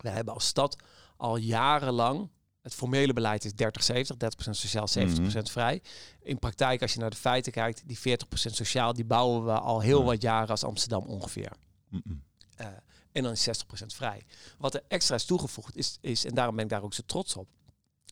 [0.00, 0.76] we hebben als stad
[1.16, 2.30] al jarenlang...
[2.62, 5.02] Het formele beleid is 30, 70, 30% sociaal, 70%
[5.42, 5.82] vrij.
[6.22, 9.80] In praktijk, als je naar de feiten kijkt, die 40% sociaal, die bouwen we al
[9.80, 10.04] heel Ja.
[10.04, 11.52] wat jaren als Amsterdam ongeveer.
[11.88, 12.22] Mm-mm.
[12.56, 12.66] Eh,
[13.12, 14.22] en dan is 60% vrij.
[14.58, 17.36] Wat er extra is toegevoegd is, is, en daarom ben ik daar ook zo trots
[17.36, 17.48] op,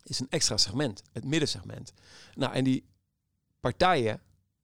[0.02, 1.92] is een extra segment, het middensegment.
[2.34, 2.84] Nou, en die
[3.60, 4.20] partijen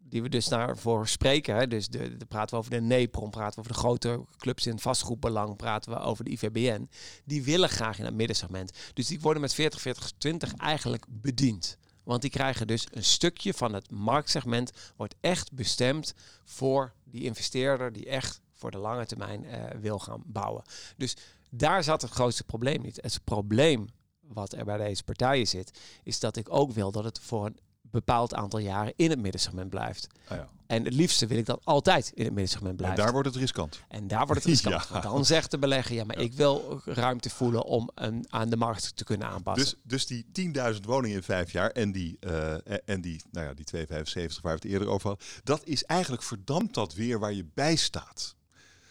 [0.09, 3.55] die we dus daarvoor spreken, hè, dus de, de praten we over de NEPROM, praten
[3.55, 6.88] we over de grote clubs in vastgoedbelang, praten we over de IVBN,
[7.24, 8.72] die willen graag in het middensegment.
[8.92, 11.79] Dus die worden met 40, 40, 20 eigenlijk bediend.
[12.03, 17.92] Want die krijgen dus een stukje van het marktsegment, wordt echt bestemd voor die investeerder
[17.92, 20.62] die echt voor de lange termijn eh, wil gaan bouwen.
[20.96, 21.16] Dus
[21.51, 22.98] daar zat het grootste probleem niet.
[23.03, 23.88] Het probleem
[24.29, 27.59] wat er bij deze partijen zit, is dat ik ook wil dat het voor een
[27.83, 30.07] bepaald aantal jaren in het middensegment blijft.
[30.29, 30.49] Ah ja.
[30.67, 32.97] En het liefste wil ik dat altijd in het middensegment En blijft.
[32.97, 33.81] daar wordt het riskant.
[33.88, 34.88] En daar wordt het riskant.
[34.93, 35.01] Ja.
[35.01, 38.97] Dan zegt de belegger, ja, maar ik wil ruimte voelen om een, aan de markt
[38.97, 39.79] te kunnen aanpassen.
[39.85, 43.55] Dus, dus die 10.000 woningen in vijf jaar en die, eh, en die, nou ja,
[43.55, 47.33] die 275 waar we het eerder over hadden, dat is eigenlijk verdampt dat weer waar
[47.33, 48.35] je bij staat.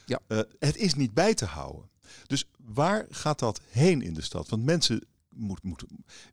[0.05, 0.19] Ja.
[0.27, 1.89] Eh, het is niet bij te houden.
[2.27, 4.49] Dus waar gaat dat heen in de stad?
[4.49, 5.05] Want mensen
[5.37, 5.87] moet, moeten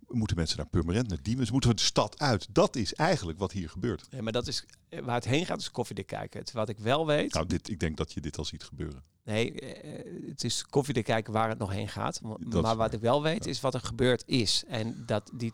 [0.09, 2.47] moeten mensen naar Purmerend, naar Diemen, ze moeten de stad uit.
[2.55, 4.07] Dat is eigenlijk wat hier gebeurt.
[4.11, 4.65] Nee, maar dat is
[5.03, 6.41] waar het heen gaat, is koffiedik kijken.
[6.41, 9.03] Het, wat ik wel weet, Nou, dit, ik denk dat je dit al ziet gebeuren.
[9.25, 12.21] nee, eh, het is koffiedik kijken waar het nog heen gaat.
[12.39, 13.51] Dat maar wat ik wel weet, Ja.
[13.51, 14.65] is wat er gebeurd is.
[14.67, 15.53] En dat die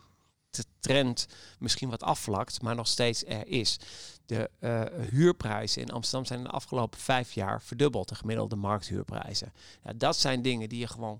[0.79, 1.27] trend
[1.59, 3.79] misschien wat afvlakt, maar nog steeds er is.
[4.25, 9.53] De eh, huurprijzen in Amsterdam zijn in de afgelopen vijf jaar verdubbeld, de gemiddelde markthuurprijzen.
[9.83, 11.19] Ja, dat zijn dingen die je gewoon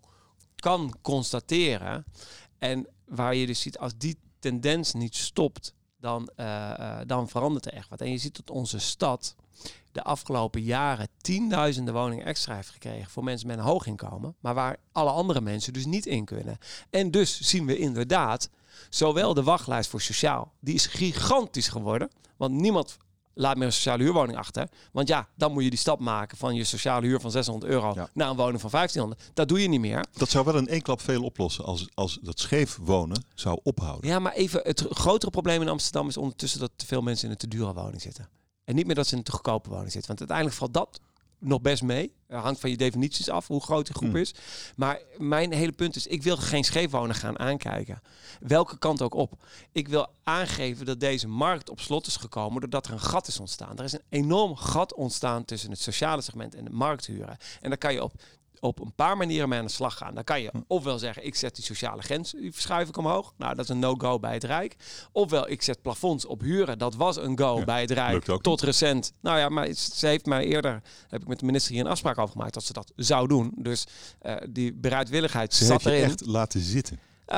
[0.62, 2.06] kan constateren.
[2.58, 7.66] En waar je dus ziet, als die tendens niet stopt, dan, eh, eh, dan verandert
[7.66, 8.02] er echt wat.
[8.02, 9.36] En je ziet dat onze stad
[9.92, 14.54] de afgelopen jaren tienduizenden woningen extra heeft gekregen voor mensen met een hoog inkomen, maar
[14.54, 16.58] waar alle andere mensen dus niet in kunnen.
[16.90, 18.50] En dus zien we inderdaad,
[18.90, 22.98] zowel de wachtlijst voor sociaal, die is gigantisch geworden, want niemand
[23.34, 24.68] laat meer een sociale huurwoning achter.
[24.92, 27.92] Want ja, dan moet je die stap maken van je sociale huur van 600 euro
[27.96, 28.10] Ja.
[28.14, 29.32] naar een woning van 1500.
[29.34, 30.06] Dat doe je niet meer.
[30.14, 34.10] Dat zou wel in één klap veel oplossen als, als dat scheef wonen zou ophouden.
[34.10, 37.32] Ja, maar even, het grotere probleem in Amsterdam is ondertussen dat te veel mensen in
[37.32, 38.30] een te dure woning zitten.
[38.64, 40.08] En niet meer dat ze in een te goedkope woning zitten.
[40.08, 41.00] Want uiteindelijk valt dat
[41.42, 42.14] nog best mee.
[42.28, 44.20] Er hangt van je definities af hoe groot die groep Hmm.
[44.20, 44.34] is.
[44.76, 48.02] Maar mijn hele punt is, ik wil geen scheefwonen gaan aankijken.
[48.40, 49.44] Welke kant ook op.
[49.72, 53.40] Ik wil aangeven dat deze markt op slot is gekomen doordat er een gat is
[53.40, 53.78] ontstaan.
[53.78, 57.38] Er is een enorm gat ontstaan tussen het sociale segment en de markthuren.
[57.62, 58.14] En daar kan je op
[58.64, 60.14] op een paar manieren mee aan de slag gaan.
[60.16, 63.34] Dan kan je ofwel zeggen, ik zet die sociale grens, die verschuif ik omhoog.
[63.38, 64.76] Nou, dat is een no-go bij het Rijk.
[65.12, 66.78] Ofwel, ik zet plafonds op huren.
[66.78, 68.26] Dat was een go Ja, bij het Rijk.
[68.42, 69.14] Tot recent.
[69.22, 72.18] Nou ja, maar ze heeft mij eerder, heb ik met de minister hier een afspraak
[72.18, 73.52] over gemaakt, dat ze dat zou doen.
[73.56, 73.86] Dus
[74.20, 76.04] eh, die bereidwilligheid Ze zat erin.
[76.04, 77.00] echt laten zitten.
[77.32, 77.38] Uh,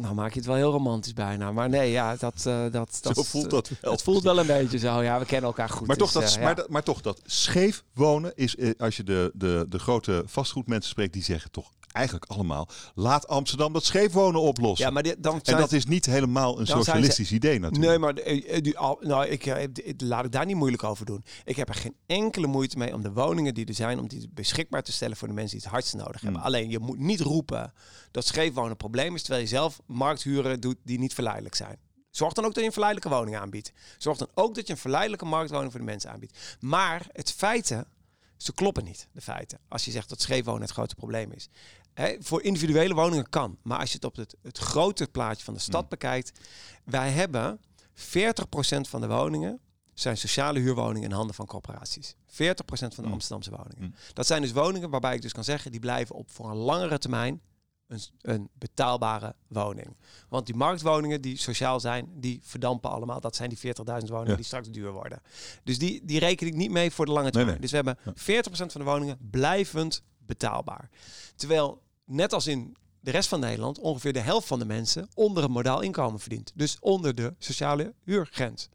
[0.00, 1.52] nou maak je het wel heel romantisch bijna.
[1.52, 2.44] Maar nee, ja, dat...
[2.46, 3.92] Uh, dat, dat zo voelt dat wel.
[3.92, 5.02] Het voelt wel een beetje zo.
[5.02, 5.86] Ja, we kennen elkaar goed.
[5.86, 8.56] Maar, dus, toch, dat, uh, maar, maar, toch, dat scheef wonen is...
[8.78, 13.72] als je de, de, de grote vastgoedmensen spreekt, die zeggen toch eigenlijk allemaal, laat Amsterdam
[13.72, 14.86] dat scheefwonen oplossen.
[14.86, 17.90] Ja, maar dit, dan en dat is niet helemaal een socialistisch idee natuurlijk.
[17.90, 21.24] Nee, maar die, die, nou, ik, ik, laat ik daar niet moeilijk over doen.
[21.44, 24.28] Ik heb er geen enkele moeite mee om de woningen die er zijn, om die
[24.34, 26.40] beschikbaar te stellen voor de mensen die het hardst nodig hebben.
[26.40, 26.48] Hmm.
[26.48, 27.72] Alleen, je moet niet roepen
[28.10, 31.78] dat scheefwonen een probleem is, terwijl je zelf markthuren doet die niet verleidelijk zijn.
[32.10, 33.72] Zorg dan ook dat je een verleidelijke woning aanbiedt.
[33.98, 36.56] Zorg dan ook dat je een verleidelijke marktwoning voor de mensen aanbiedt.
[36.60, 37.86] Maar het feiten,
[38.36, 39.58] ze kloppen niet, de feiten.
[39.68, 41.48] Als je zegt dat scheefwonen het grote probleem is.
[41.96, 43.58] He, voor individuele woningen kan.
[43.62, 45.88] Maar als je het op het, het grote plaatje van de stad Mm.
[45.88, 46.38] bekijkt.
[46.84, 47.60] Wij hebben
[47.94, 49.60] 40% van de woningen
[49.94, 52.14] zijn sociale huurwoningen in handen van corporaties.
[52.26, 53.12] 40% van de Mm.
[53.12, 53.82] Amsterdamse woningen.
[53.82, 53.94] Mm.
[54.12, 56.98] Dat zijn dus woningen waarbij ik dus kan zeggen, die blijven op voor een langere
[56.98, 57.40] termijn
[57.86, 59.96] een, een betaalbare woning.
[60.28, 63.20] Want die marktwoningen die sociaal zijn, die verdampen allemaal.
[63.20, 64.36] Dat zijn die 40.000 woningen Ja.
[64.36, 65.22] die straks duur worden.
[65.64, 67.52] Dus die, die reken ik niet mee voor de lange termijn.
[67.52, 67.60] nee.
[67.60, 68.12] Dus we hebben Ja.
[68.14, 70.90] 40% van de woningen blijvend betaalbaar.
[71.36, 75.44] Terwijl, net als in de rest van Nederland, ongeveer de helft van de mensen onder
[75.44, 76.52] een modaal inkomen verdient.
[76.54, 78.68] Dus onder de sociale huurgrens.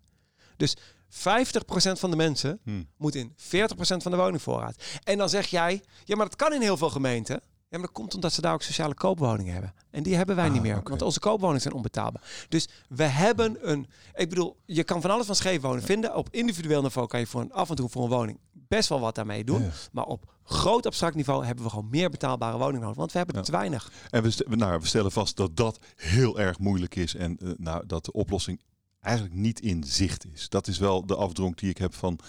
[0.58, 0.76] Dus
[1.10, 2.84] 50% van de mensen Hm.
[2.98, 4.84] moet in 40% van de woningvoorraad.
[5.04, 7.42] En dan zeg jij, ja, maar dat kan in heel veel gemeenten.
[7.72, 9.74] Ja, maar dat komt omdat ze daar ook sociale koopwoningen hebben.
[9.92, 10.90] En die hebben wij Ah, niet meer, oké.
[10.90, 12.46] want onze koopwoningen zijn onbetaalbaar.
[12.50, 13.88] Dus we hebben een...
[14.16, 16.16] Ik bedoel, je kan van alles van scheef wonen vinden.
[16.16, 19.00] Op individueel niveau kan je voor een, af en toe voor een woning best wel
[19.00, 19.62] wat daarmee doen.
[19.62, 19.70] Ja.
[19.92, 22.98] Maar op groot abstract niveau hebben we gewoon meer betaalbare woningen nodig.
[22.98, 23.48] Want we hebben er Ja.
[23.48, 23.92] te weinig.
[24.10, 27.86] En we, nou, we stellen vast dat dat heel erg moeilijk is en eh, nou,
[27.86, 28.62] dat de oplossing
[29.00, 30.50] eigenlijk niet in zicht is.
[30.50, 32.20] Dat is wel de afdronk die ik heb van,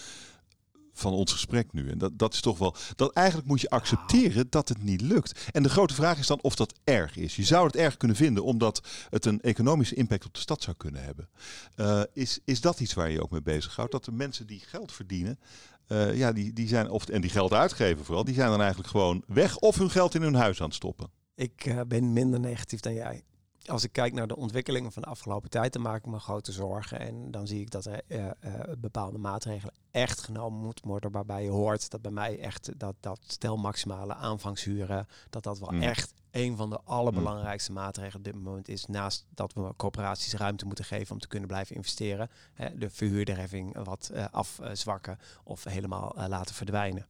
[0.93, 1.89] van ons gesprek nu.
[1.89, 2.75] En dat, dat is toch wel.
[2.95, 5.49] Dat eigenlijk moet je accepteren dat het niet lukt.
[5.51, 7.35] En de grote vraag is dan of dat erg is.
[7.35, 10.75] Je zou het erg kunnen vinden omdat het een economische impact op de stad zou
[10.77, 11.29] kunnen hebben.
[11.75, 13.91] Eh, is, is dat iets waar je ook mee bezighoudt?
[13.91, 15.39] Dat de mensen die geld verdienen.
[15.87, 18.89] eh, ja, die, die zijn, of, en die geld uitgeven vooral, die zijn dan eigenlijk
[18.89, 21.09] gewoon weg of hun geld in hun huis aan het stoppen.
[21.35, 23.23] Ik eh, ben minder negatief dan jij.
[23.65, 26.51] Als ik kijk naar de ontwikkelingen van de afgelopen tijd, dan maak ik me grote
[26.51, 26.99] zorgen.
[26.99, 28.33] En dan zie ik dat er eh, eh,
[28.77, 31.11] bepaalde maatregelen echt genomen moeten worden.
[31.11, 35.71] Waarbij je hoort dat bij mij echt dat, dat stel maximale aanvangshuren, dat dat wel
[35.71, 35.81] Mm.
[35.81, 38.85] echt een van de allerbelangrijkste maatregelen op dit moment is.
[38.85, 42.29] Naast dat we corporaties ruimte moeten geven om te kunnen blijven investeren.
[42.53, 47.05] Hè, de verhuurderheffing wat eh, afzwakken of helemaal laten verdwijnen.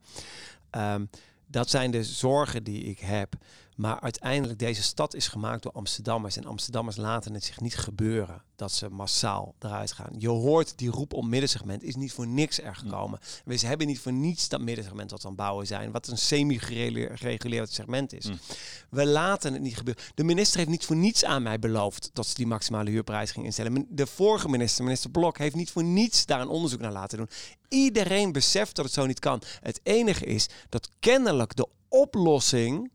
[0.70, 1.06] Ehm,
[1.46, 3.36] dat zijn de zorgen die ik heb.
[3.76, 6.38] Maar uiteindelijk, deze stad is gemaakt door Amsterdammers.
[6.38, 10.14] En Amsterdammers laten het zich niet gebeuren dat ze massaal eruit gaan.
[10.18, 13.20] Je hoort die roep om middensegment is niet voor niks er gekomen.
[13.46, 15.92] We hebben niet voor niets dat middensegment wat we aan bouwen zijn.
[15.92, 18.26] Wat een semi-gereguleerd segment is.
[18.26, 18.40] Mm.
[18.90, 20.04] We laten het niet gebeuren.
[20.16, 23.46] De minister heeft niet voor niets aan mij beloofd dat ze die maximale huurprijs ging
[23.46, 23.86] instellen.
[23.90, 27.30] De vorige minister, minister Blok, heeft niet voor niets daar een onderzoek naar laten doen.
[27.68, 29.42] Iedereen beseft dat het zo niet kan.
[29.62, 32.92] Het enige is dat kennelijk de oplossing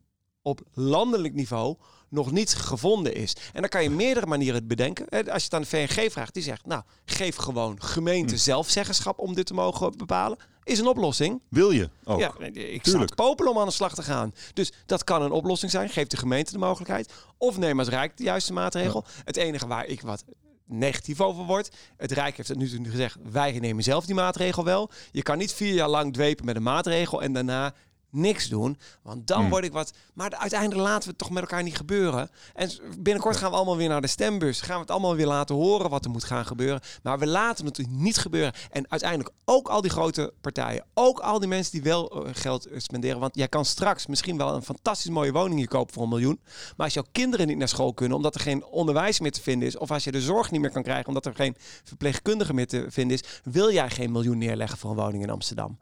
[0.48, 1.76] op landelijk niveau
[2.08, 3.36] nog niet gevonden is.
[3.52, 5.08] En dan kan je meerdere manieren het bedenken.
[5.08, 8.40] Als je het aan de VNG vraagt, die zegt, nou, geef gewoon gemeente Hm.
[8.40, 10.38] zelfzeggenschap om dit te mogen bepalen.
[10.64, 11.40] Is een oplossing.
[11.48, 12.18] Wil je ook?
[12.20, 13.08] Ja, ik Tuurlijk.
[13.08, 14.34] te popelen om aan de slag te gaan.
[14.54, 15.88] Dus dat kan een oplossing zijn.
[15.88, 17.12] Geef de gemeente de mogelijkheid.
[17.38, 19.04] Of neem als Rijk de juiste maatregel.
[19.24, 20.24] Het enige waar ik wat
[20.66, 21.70] negatief over word.
[21.96, 24.90] Het Rijk heeft het nu gezegd, wij nemen zelf die maatregel wel.
[25.10, 27.74] Je kan niet vier jaar lang dwepen met een maatregel en daarna
[28.10, 28.78] niks doen.
[29.02, 29.50] Want dan Hmm.
[29.50, 29.92] word ik wat...
[30.14, 32.30] Maar uiteindelijk laten we het toch met elkaar niet gebeuren.
[32.54, 34.60] En binnenkort gaan we allemaal weer naar de stembus.
[34.60, 36.80] Gaan we het allemaal weer laten horen wat er moet gaan gebeuren.
[37.02, 38.52] Maar we laten het niet gebeuren.
[38.70, 40.84] En uiteindelijk ook al die grote partijen.
[40.94, 43.20] Ook al die mensen die wel eh, geld eh, spenderen.
[43.20, 46.40] Want jij kan straks misschien wel een fantastisch mooie woning hier kopen voor een miljoen.
[46.76, 49.68] Maar als jouw kinderen niet naar school kunnen omdat er geen onderwijs meer te vinden
[49.68, 49.76] is.
[49.76, 52.86] Of als je de zorg niet meer kan krijgen omdat er geen verpleegkundige meer te
[52.88, 53.40] vinden is.
[53.44, 55.78] Wil jij geen miljoen neerleggen voor een woning in Amsterdam?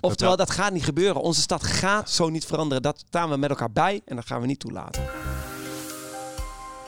[0.00, 1.22] Oftewel, dat gaat niet gebeuren.
[1.22, 2.82] Onze stad gaat zo niet veranderen.
[2.82, 5.02] Dat staan we met elkaar bij en dat gaan we niet toelaten.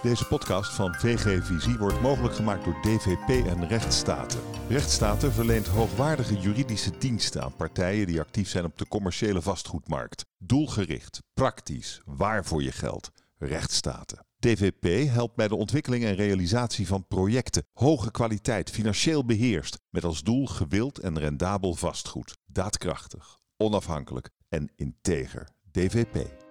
[0.02, 4.40] Deze podcast van VG Visie wordt mogelijk gemaakt door DVP en Rechtsstaten.
[4.68, 10.24] Rechtsstaten verleent hoogwaardige juridische diensten aan partijen die actief zijn op de commerciële vastgoedmarkt.
[10.38, 13.10] Doelgericht, praktisch, waar voor je geld.
[13.38, 14.26] Rechtsstaten.
[14.38, 17.66] DVP helpt bij de ontwikkeling en realisatie van projecten.
[17.72, 19.78] Hoge kwaliteit, financieel beheerst.
[19.90, 22.36] Met als doel gewild en rendabel vastgoed.
[22.46, 25.48] Daadkrachtig, onafhankelijk en integer.
[25.70, 26.44] DVP.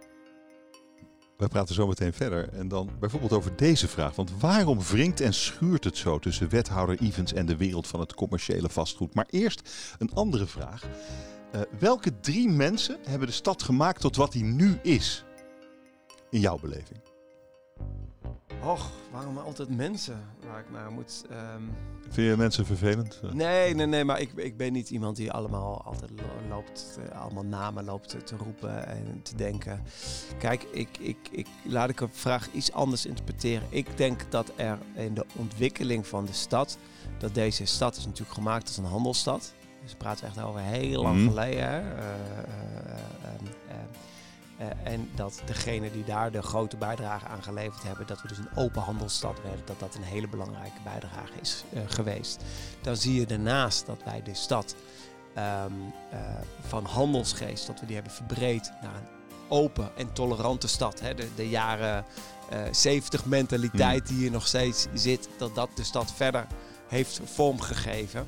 [1.37, 4.15] We praten zo meteen verder en dan bijvoorbeeld over deze vraag.
[4.15, 8.13] Want waarom wringt en schuurt het zo tussen wethouder Evans en de wereld van het
[8.13, 9.13] commerciële vastgoed?
[9.13, 10.83] Maar eerst een andere vraag.
[11.51, 15.25] Eh, welke drie mensen hebben de stad gemaakt tot wat die nu is?
[16.35, 16.99] In jouw beleving.
[18.63, 20.19] Och, waarom altijd mensen
[20.49, 21.23] waar ik naar moet...
[21.29, 21.61] ehm,
[22.09, 23.19] Vind je mensen vervelend?
[23.23, 26.99] Eh, Nee, nee, nee, maar ik, ik ben niet iemand die allemaal altijd lo- loopt,
[27.11, 29.81] eh, allemaal namen loopt te, te roepen en te denken.
[30.39, 33.67] Kijk, ik, ik, ik, laat ik een vraag iets anders interpreteren.
[33.69, 36.77] Ik denk dat er in de ontwikkeling van de stad,
[37.17, 39.53] dat deze stad is natuurlijk gemaakt als een handelsstad.
[39.81, 41.27] Dus we praten echt over heel lang Mhm.
[41.27, 41.63] geleden.
[41.69, 41.79] Hè?
[41.95, 42.09] Eh,
[43.23, 43.45] ehm,
[44.57, 48.37] eh, en dat degene die daar de grote bijdrage aan geleverd hebben, dat we dus
[48.37, 52.43] een open handelsstad werden, dat dat een hele belangrijke bijdrage is eh, geweest.
[52.81, 54.75] Dan zie je daarnaast dat wij de stad
[55.33, 55.71] ehm,
[56.11, 56.19] eh,
[56.67, 59.07] van handelsgeest, dat we die hebben verbreed naar een
[59.47, 60.99] open en tolerante stad.
[60.99, 61.13] Hè?
[61.13, 62.05] De, de jaren
[62.49, 66.47] eh 70 mentaliteit die hier nog steeds zit, dat dat de stad verder
[66.87, 68.27] heeft vormgegeven.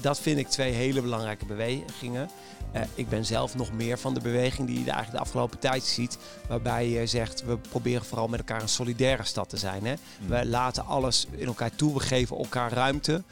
[0.00, 2.30] Dat vind ik twee hele belangrijke bewegingen.
[2.72, 5.84] Eh, ik ben zelf nog meer van de beweging die je eigenlijk de afgelopen tijd
[5.84, 6.18] ziet.
[6.48, 9.86] Waarbij je zegt, we proberen vooral met elkaar een solidaire stad te zijn.
[9.86, 9.92] Hè?
[9.92, 10.28] mm.
[10.28, 11.94] We laten alles in elkaar toe.
[11.94, 13.22] We geven elkaar ruimte.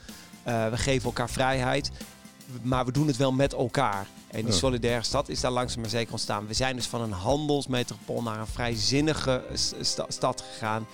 [0.42, 1.90] Eh, we geven elkaar vrijheid.
[2.62, 4.06] Maar we doen het wel met elkaar.
[4.30, 6.46] En die solidaire stad is daar langzaam maar zeker ontstaan.
[6.46, 9.42] We zijn dus van een handelsmetropool naar een vrijzinnige
[10.08, 10.86] stad gegaan.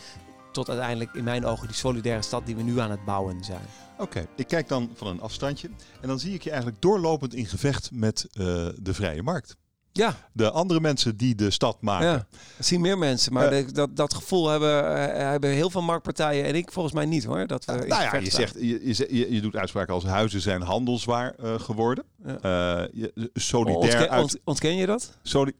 [0.56, 3.62] Tot uiteindelijk in mijn ogen die solidaire stad die we nu aan het bouwen zijn.
[3.98, 5.68] Oké, ik kijk dan van een afstandje
[6.00, 8.44] en dan zie ik je eigenlijk doorlopend in gevecht met eh,
[8.78, 9.56] de vrije markt.
[9.92, 12.06] Ja, De andere mensen die de stad maken.
[12.06, 12.26] ja.
[12.56, 13.32] dat zien meer mensen.
[13.32, 17.06] Maar de- dat, dat gevoel hebben, eh, hebben heel veel marktpartijen en ik volgens mij
[17.06, 17.46] niet hoor.
[17.46, 21.34] Dat we nou ja, je, zegt, je, je, je, doet uitspraken als huizen zijn handelswaar
[21.34, 22.04] eh, geworden.
[22.24, 22.88] Ja.
[22.92, 24.40] Je, solidair Ontken, uit...
[24.44, 25.18] ontken je dat?
[25.22, 25.52] Soli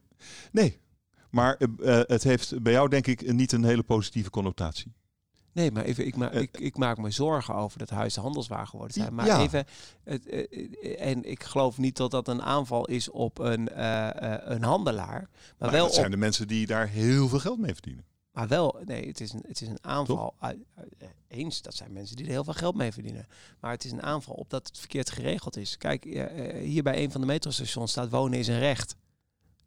[0.51, 0.79] nee,
[1.37, 4.93] maar eh, eh, het heeft bij jou denk ik niet een hele positieve connotatie.
[5.51, 8.67] Nee, maar even, ik, ma Eh, ik, ik maak me zorgen over dat huizen handelswaar
[8.67, 9.13] geworden zijn.
[9.15, 9.39] Maar Ja.
[9.41, 9.65] even,
[10.03, 10.25] het,
[10.97, 13.83] en ik geloof niet dat dat een aanval is op een,
[14.53, 15.19] een handelaar.
[15.29, 18.05] Maar, Maar wel dat zijn op, de mensen die daar heel veel geld mee verdienen.
[18.31, 20.35] maar wel, nee, het is een, het is een aanval.
[20.39, 20.57] uit-
[21.27, 23.27] eens, dat zijn mensen die er heel veel geld mee verdienen.
[23.59, 25.77] Maar het is een aanval op dat het verkeerd geregeld is.
[25.77, 26.03] Kijk,
[26.61, 28.95] hier bij een van de metrostations staat wonen is een recht.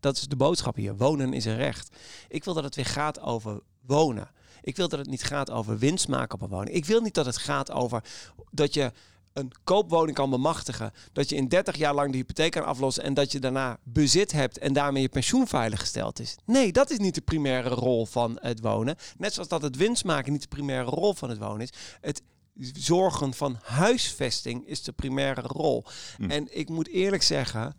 [0.01, 0.97] Dat is de boodschap hier.
[0.97, 1.97] Wonen is een recht.
[2.29, 4.31] Ik wil dat het weer gaat over wonen.
[4.63, 6.77] Ik wil dat het niet gaat over winst maken op een woning.
[6.77, 8.05] Ik wil niet dat het gaat over
[8.51, 8.93] dat je
[9.33, 10.93] een koopwoning kan bemachtigen.
[11.13, 13.05] Dat je in 30 jaar lang de hypotheek kan aflossen.
[13.05, 16.37] En dat je daarna bezit hebt en daarmee je pensioen veiliggesteld is.
[16.45, 18.97] Nee, dat is niet de primaire rol van het wonen.
[19.19, 21.73] Net zoals dat het winst maken niet de primaire rol van het wonen is.
[22.01, 22.23] Het
[22.73, 25.85] zorgen van huisvesting is de primaire rol.
[26.17, 26.31] Hm.
[26.31, 27.77] En ik moet eerlijk zeggen,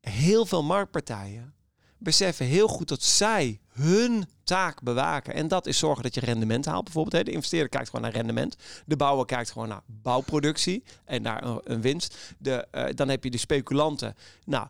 [0.00, 1.54] heel veel marktpartijen
[2.00, 5.34] beseffen heel goed dat zij hun taak bewaken.
[5.34, 6.84] En dat is zorgen dat je rendement haalt.
[6.84, 8.56] Bijvoorbeeld, de investeerder kijkt gewoon naar rendement.
[8.86, 12.16] De bouwer kijkt gewoon naar bouwproductie en naar een, winst.
[12.38, 14.14] De, eh, dan heb je de speculanten.
[14.44, 14.66] Nou,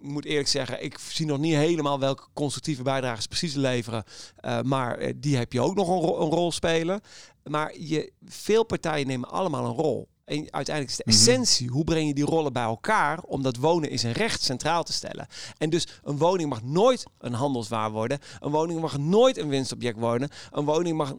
[0.00, 4.04] moet eerlijk zeggen, ik zie nog niet helemaal welke constructieve bijdrage ze precies leveren.
[4.36, 7.00] Eh, maar eh, die heb je ook nog een, een rol spelen.
[7.44, 10.08] Maar je, veel partijen nemen allemaal een rol.
[10.24, 11.16] En uiteindelijk is de Mhm.
[11.16, 14.84] essentie, hoe breng je die rollen bij elkaar om dat wonen is een recht centraal
[14.84, 15.26] te stellen.
[15.58, 18.18] En dus een woning mag nooit een handelswaar worden.
[18.40, 20.28] Een woning mag nooit een winstobject worden.
[20.50, 21.14] Een woning mag...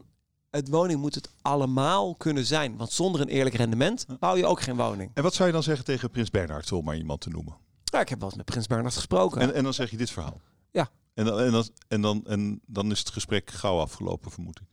[0.50, 2.76] Het woning moet het allemaal kunnen zijn.
[2.76, 5.10] Want zonder een eerlijk rendement bouw je ook geen woning.
[5.14, 7.56] En wat zou je dan zeggen tegen Prins Bernhard, om maar iemand te noemen?
[7.84, 9.40] Ja, ik heb wel eens met Prins Bernhard gesproken.
[9.40, 10.40] En, en dan zeg je dit verhaal.
[10.70, 10.88] Ja.
[11.14, 14.66] En dan, en, dan, en, dan, en dan is het gesprek gauw afgelopen, vermoed ik.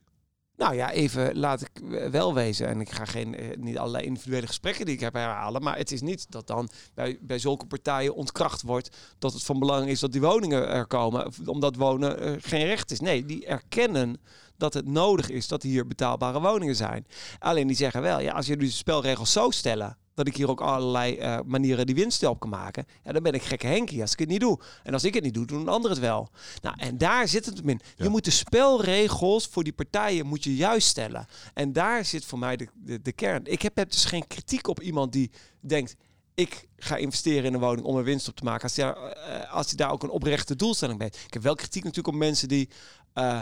[0.56, 1.70] Nou ja, even laat ik
[2.10, 2.66] wel wezen.
[2.68, 5.62] En ik ga geen, eh, niet allerlei individuele gesprekken die ik heb herhalen.
[5.62, 9.58] Maar het is niet dat dan bij, bij zulke partijen ontkracht wordt dat het van
[9.58, 11.32] belang is dat die woningen er komen.
[11.46, 13.00] Omdat wonen eh, geen recht is.
[13.00, 14.20] Nee, die erkennen
[14.56, 17.06] dat het nodig is dat hier betaalbare woningen zijn.
[17.38, 20.60] Alleen die zeggen wel, ja, als dus de spelregels zo stellen dat ik hier ook
[20.60, 22.86] allerlei eh, manieren die winst op kan maken.
[23.02, 24.60] Ja, dan ben ik gekke Henkie als ik het niet doe.
[24.82, 26.28] En als ik het niet doe, doen een ander het wel.
[26.62, 27.80] Nou, en daar zit het in.
[27.96, 28.04] Ja.
[28.04, 31.26] Je moet de spelregels voor die partijen moet je juist stellen.
[31.54, 33.44] En daar zit voor mij de, de, de kern.
[33.44, 35.96] Ik heb, heb dus geen kritiek op iemand die denkt...
[36.34, 38.62] ik ga investeren in een woning om er winst op te maken.
[38.62, 41.26] Als hij daar, eh, als hij daar ook een oprechte doelstelling bij heeft.
[41.26, 42.68] Ik heb wel kritiek natuurlijk op mensen die...
[43.12, 43.40] eh,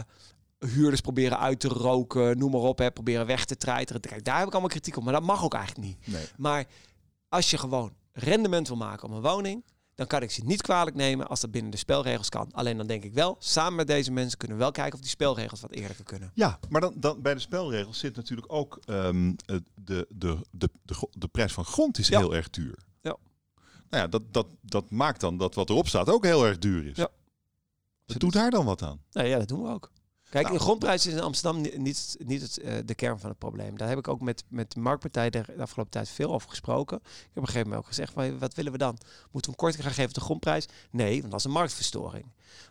[0.67, 4.01] huurders proberen uit te roken, noem maar op, hè, proberen weg te treiteren.
[4.01, 6.07] Kijk, daar heb ik allemaal kritiek op, maar dat mag ook eigenlijk niet.
[6.07, 6.25] Nee.
[6.37, 6.65] Maar
[7.29, 10.95] als je gewoon rendement wil maken op een woning, dan kan ik ze niet kwalijk
[10.95, 12.51] nemen als dat binnen de spelregels kan.
[12.51, 15.09] Alleen dan denk ik wel, samen met deze mensen kunnen we wel kijken of die
[15.09, 16.31] spelregels wat eerlijker kunnen.
[16.33, 20.69] Ja, maar dan, dan bij de spelregels zit natuurlijk ook ehm, eh, de, de, de,
[20.81, 22.19] de, de prijs van grond is Ja.
[22.19, 22.77] heel erg duur.
[23.01, 23.15] Ja.
[23.89, 26.85] Nou ja, dat, dat, dat maakt dan dat wat erop staat ook heel erg duur
[26.87, 26.97] is.
[26.97, 27.07] Ja.
[28.05, 29.01] Doet daar dan wat aan.
[29.11, 29.91] Nou ja, dat doen we ook.
[30.33, 30.57] Kijk, Nou.
[30.57, 33.77] de grondprijs is in Amsterdam ni- niet, niet het, eh, de kern van het probleem.
[33.77, 36.97] Daar heb ik ook met, met de marktpartij de, de afgelopen tijd veel over gesproken.
[36.97, 38.97] Ik heb op een gegeven moment ook gezegd, van, wat willen we dan?
[39.31, 40.65] Moeten we een korting gaan geven op de grondprijs?
[40.91, 42.25] Nee, want dat is een marktverstoring.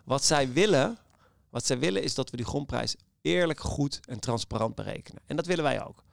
[0.05, 0.97] Wat zij willen,
[1.49, 5.21] wat zij willen is dat we die grondprijs eerlijk, goed en transparant berekenen.
[5.25, 6.03] En dat willen wij ook.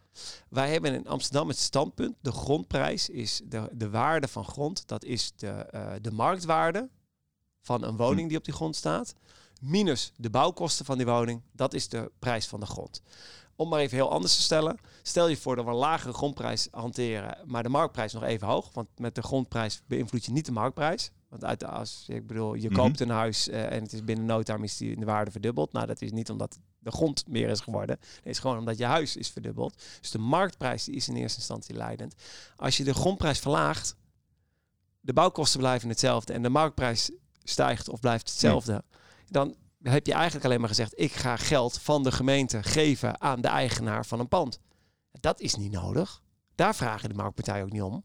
[0.49, 5.05] Wij hebben in Amsterdam het standpunt, de grondprijs is de, de waarde van grond, dat
[5.05, 6.89] is de, eh, de marktwaarde
[7.63, 9.15] van een woning die op die grond staat,
[9.61, 13.03] minus de bouwkosten van die woning, dat is de prijs van de grond.
[13.57, 16.69] Om maar even heel anders te stellen, stel je voor dat we een lagere grondprijs
[16.71, 20.53] hanteren, maar de marktprijs nog even hoog, want met de grondprijs beïnvloed je niet de
[20.53, 21.11] marktprijs.
[21.29, 22.79] Want uit de, als ik bedoel, je Mhm.
[22.81, 25.31] koopt een huis eh, en het is binnen no time is die in de waarde
[25.31, 25.73] verdubbeld.
[25.73, 27.99] Nou, dat is niet omdat de grond meer is geworden.
[28.01, 29.83] Het is gewoon omdat je huis is verdubbeld.
[30.01, 32.15] Dus de marktprijs die is in eerste instantie leidend.
[32.57, 33.97] Als je de grondprijs verlaagt,
[35.01, 37.11] de bouwkosten blijven hetzelfde en de marktprijs
[37.45, 38.85] stijgt of blijft hetzelfde,
[39.31, 43.41] dan heb je eigenlijk alleen maar gezegd: ik ga geld van de gemeente geven aan
[43.41, 44.59] de eigenaar van een pand.
[45.21, 46.23] Dat is niet nodig.
[46.55, 48.05] Daar vragen de marktpartijen ook niet om.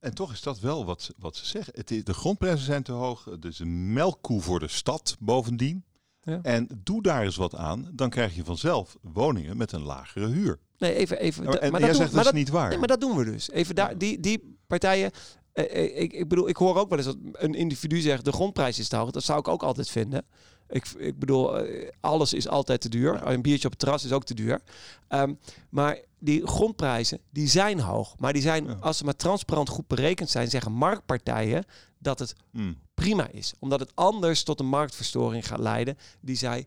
[0.00, 1.72] En toch is dat wel wat, ze- wat ze zeggen.
[1.76, 3.28] Het is, de grondprijzen zijn te hoog.
[3.38, 5.84] Dus een melkkoe voor de stad bovendien.
[6.22, 6.38] Ja.
[6.42, 7.88] En doe daar eens wat aan.
[7.92, 10.58] Dan krijg je vanzelf woningen met een lagere huur.
[10.78, 11.18] Nee, even.
[11.18, 12.68] even en maar jij doen- zegt dat is niet waar.
[12.68, 13.50] Nee, maar dat doen we dus.
[13.50, 15.10] Even daar, die, die partijen.
[15.54, 18.32] Eh, eh, ik, ik bedoel, ik hoor ook wel eens dat een individu zegt de
[18.32, 19.10] grondprijs is te hoog.
[19.10, 20.24] Dat zou ik ook altijd vinden.
[20.68, 23.26] Ik, ik bedoel, eh, alles is altijd te duur.
[23.26, 24.60] Een biertje op het terras is ook te duur.
[25.08, 25.34] Ehm,
[25.70, 28.14] maar die grondprijzen, die zijn hoog.
[28.18, 28.76] Maar die zijn, Ja.
[28.80, 31.64] als ze maar transparant goed berekend zijn, zeggen marktpartijen
[31.98, 32.78] dat het Hmm.
[32.94, 33.52] prima is.
[33.58, 36.66] Omdat het anders tot een marktverstoring gaat leiden die zij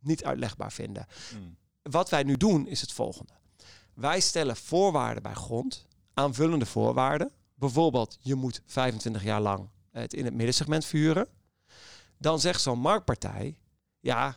[0.00, 1.06] niet uitlegbaar vinden.
[1.30, 1.56] Hmm.
[1.82, 3.32] Wat wij nu doen is het volgende.
[3.94, 7.30] Wij stellen voorwaarden bij grond, aanvullende voorwaarden.
[7.58, 11.28] Bijvoorbeeld, je moet 25 jaar lang het in het middensegment verhuren.
[12.18, 13.58] Dan zegt zo'n marktpartij,
[14.00, 14.36] ja,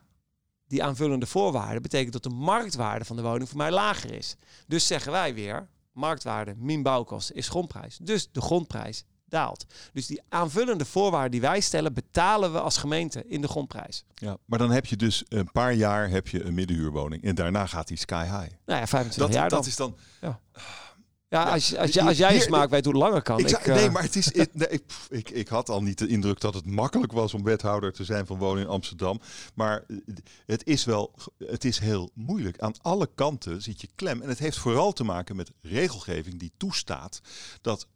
[0.67, 4.35] die aanvullende voorwaarden betekent dat de marktwaarde van de woning voor mij lager is.
[4.67, 7.97] Dus zeggen wij weer, marktwaarde min bouwkosten is grondprijs.
[8.01, 9.65] Dus de grondprijs daalt.
[9.93, 14.05] Dus die aanvullende voorwaarden die wij stellen, betalen we als gemeente in de grondprijs.
[14.15, 17.23] Ja, maar dan heb je dus een paar jaar heb je een middenhuurwoning.
[17.23, 18.53] En daarna gaat die sky high.
[18.65, 19.57] Nou ja, 25 Dat, jaar dan.
[19.59, 19.95] dat is dan...
[20.21, 20.39] Ja,
[21.29, 23.39] Ja, als, als, als jij je hier- smaak weet hoe langer kan.
[23.39, 25.97] Ik Ik, zou- nee, eh, maar het is, nee, ik- ik, ik had al niet
[25.97, 29.19] de indruk dat het makkelijk was om wethouder te zijn van wonen in Amsterdam.
[29.53, 29.97] Maar eh,
[30.45, 32.59] het is wel, het is heel moeilijk.
[32.59, 34.21] Aan alle kanten zit je klem.
[34.21, 37.21] En het heeft vooral te maken met regelgeving die toestaat
[37.61, 37.87] dat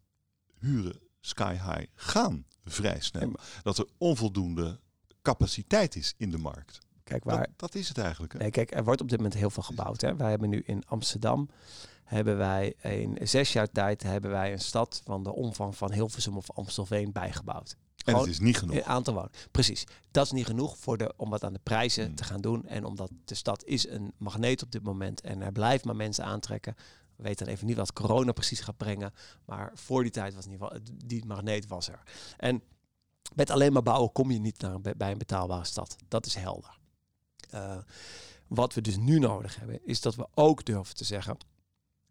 [0.60, 3.32] huren sky high gaan vrij snel.
[3.64, 4.80] Dat er onvoldoende
[5.22, 6.80] capaciteit is in de markt.
[7.20, 8.34] Kijk, waar, Dat, dat is het eigenlijk.
[8.34, 8.40] Hè?
[8.40, 10.02] nee, kijk, er wordt op dit moment heel veel gebouwd.
[10.02, 10.16] Hè.
[10.16, 11.50] Wij hebben nu in Amsterdam,
[12.04, 16.38] hebben wij in zes jaar tijd hebben wij een stad van de omvang van Hilversum
[16.38, 17.76] of Amstelveen bijgebouwd.
[18.06, 18.76] en het is niet genoeg.
[18.76, 19.36] Een aantal woningen.
[19.52, 19.84] Precies.
[20.12, 22.16] Dat is niet genoeg voor de, om wat aan de prijzen Hmm.
[22.16, 22.66] te gaan doen.
[22.68, 26.26] En omdat de stad is een magneet op dit moment en er blijft maar mensen
[26.26, 26.76] aantrekken.
[27.16, 29.14] We weten dan even niet wat corona precies gaat brengen.
[29.46, 32.04] Maar voor die tijd was in ieder geval, die magneet was er.
[32.38, 32.62] En
[33.36, 35.96] met alleen maar bouwen kom je niet naar, een- bij een betaalbare stad.
[36.08, 36.78] Dat is helder.
[37.54, 37.78] Eh,
[38.48, 41.38] wat we dus nu nodig hebben, is dat we ook durven te zeggen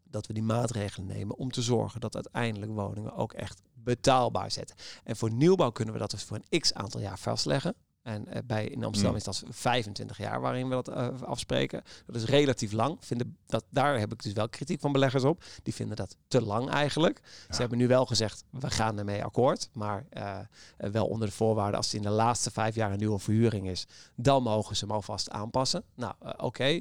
[0.03, 4.77] dat we die maatregelen nemen om te zorgen dat uiteindelijk woningen ook echt betaalbaar zetten.
[5.05, 7.75] En voor nieuwbouw kunnen we dat dus voor een x aantal jaar vastleggen.
[8.03, 9.19] En eh, bij, in Amsterdam Mm.
[9.19, 11.83] is dat 25 jaar waarin we dat eh, afspreken.
[12.07, 12.97] Dat is relatief lang.
[13.01, 15.45] Vinden dat, daar heb ik dus wel kritiek van beleggers op.
[15.63, 17.21] Die vinden dat te lang eigenlijk.
[17.23, 17.55] Ja.
[17.55, 19.69] Ze hebben nu wel gezegd, we gaan ermee akkoord.
[19.73, 20.39] Maar eh,
[20.77, 23.87] wel onder de voorwaarden, als het in de laatste vijf jaar een nieuwe verhuring is,
[24.15, 25.85] dan mogen ze hem alvast aanpassen.
[25.95, 26.81] Nou, oké.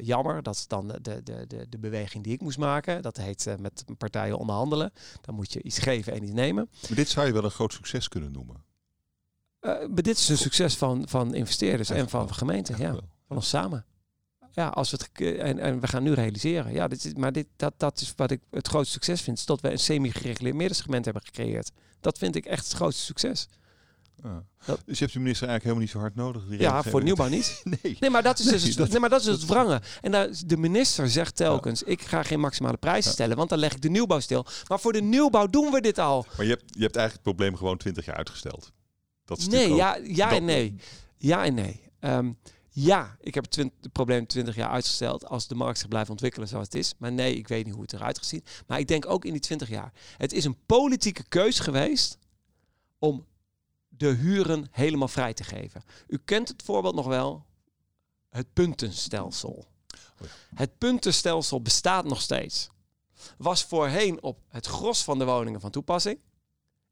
[0.00, 3.02] Jammer, dat is dan de, de, de, de beweging die ik moest maken.
[3.02, 4.92] Dat heet met partijen onderhandelen.
[5.20, 6.68] Dan moet je iets geven en iets nemen.
[6.88, 8.70] Maar dit zou je wel een groot succes kunnen noemen.
[9.62, 12.78] Eh, maar dit is een succes van, van investeerders en van gemeenten.
[12.78, 12.90] Ja,
[13.26, 13.84] van ons samen.
[14.54, 16.72] Ja, als we het en, en we gaan nu realiseren.
[16.72, 19.38] Ja, dit is, maar dit, dat, dat is wat ik het grootste succes vind.
[19.38, 21.70] Is dat we een semi-gereguleerd middensegment hebben gecreëerd.
[22.00, 23.48] Dat vind ik echt het grootste succes.
[24.22, 24.44] Ja.
[24.64, 26.48] Dat- Dus je hebt de minister eigenlijk helemaal niet zo hard nodig.
[26.48, 27.60] die Ja, voor nieuwbouw niet.
[27.82, 27.96] Nee.
[28.00, 29.80] Nee, maar dat is dus dat- nee, maar dat is het wrangen.
[30.00, 33.10] En daar, de minister zegt telkens, ik ga geen maximale prijzen Ja.
[33.16, 34.46] stellen, want dan leg ik de nieuwbouw stil.
[34.68, 36.26] Maar voor de nieuwbouw doen we dit al.
[36.36, 38.72] Maar je hebt, je hebt eigenlijk het probleem gewoon 20 jaar uitgesteld.
[39.38, 40.74] Dat is Nee, ja, ja dat- en nee.
[41.16, 41.80] Ja en nee.
[42.00, 42.32] Ehm,
[42.68, 46.64] ja, ik heb het, probleem 20 jaar uitgesteld als de markt zich blijft ontwikkelen zoals
[46.64, 46.94] het is.
[46.98, 48.44] Maar nee, ik weet niet hoe het eruit gaat zien.
[48.66, 49.92] Maar ik denk ook in die 20 jaar.
[50.16, 52.18] Het is een politieke keus geweest
[52.98, 53.26] om
[53.88, 55.82] de huren helemaal vrij te geven.
[56.06, 57.46] U kent het voorbeeld nog wel.
[58.30, 59.66] Het puntenstelsel.
[60.20, 60.28] Oh.
[60.54, 62.68] Het puntenstelsel bestaat nog steeds.
[63.38, 66.18] Was voorheen op het gros van de woningen van toepassing.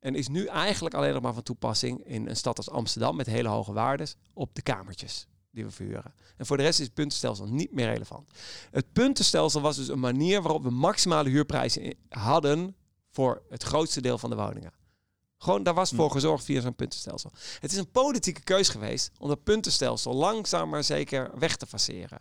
[0.00, 3.26] En is nu eigenlijk alleen nog maar van toepassing in een stad als Amsterdam met
[3.26, 6.14] hele hoge waardes op de kamertjes die we verhuren.
[6.36, 8.30] En voor de rest is het puntenstelsel niet meer relevant.
[8.70, 12.76] Het puntenstelsel was dus een manier waarop we maximale huurprijzen hadden
[13.10, 14.72] voor het grootste deel van de woningen.
[15.38, 17.32] Gewoon, daar was voor gezorgd via zo'n puntenstelsel.
[17.60, 22.20] Het is een politieke keus geweest om dat puntenstelsel langzaam maar zeker weg te faceren.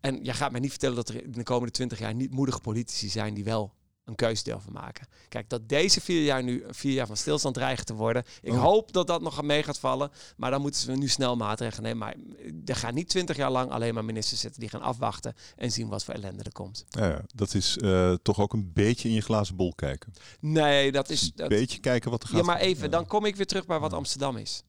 [0.00, 2.60] En jij gaat mij niet vertellen dat er in de komende twintig jaar niet moedige
[2.60, 3.74] politici zijn die wel
[4.10, 5.06] een keuze durven maken.
[5.28, 8.24] Kijk, dat deze vier jaar nu vier jaar van stilstand dreigen te worden.
[8.42, 8.62] Ik Oh.
[8.62, 10.10] hoop dat dat nog mee gaat vallen.
[10.36, 11.98] Maar dan moeten ze nu snel maatregelen nemen.
[11.98, 12.14] Maar
[12.64, 15.88] er gaan niet twintig jaar lang alleen maar ministers zitten die gaan afwachten en zien
[15.88, 16.84] wat voor ellende er komt.
[16.88, 20.12] Ja, dat is eh, toch ook een beetje in je glazen bol kijken.
[20.40, 21.22] Nee, dat is.
[21.22, 22.38] Een Dat, beetje kijken wat er gaat.
[22.38, 24.62] ja, maar even, dan kom ik weer terug bij wat Amsterdam is.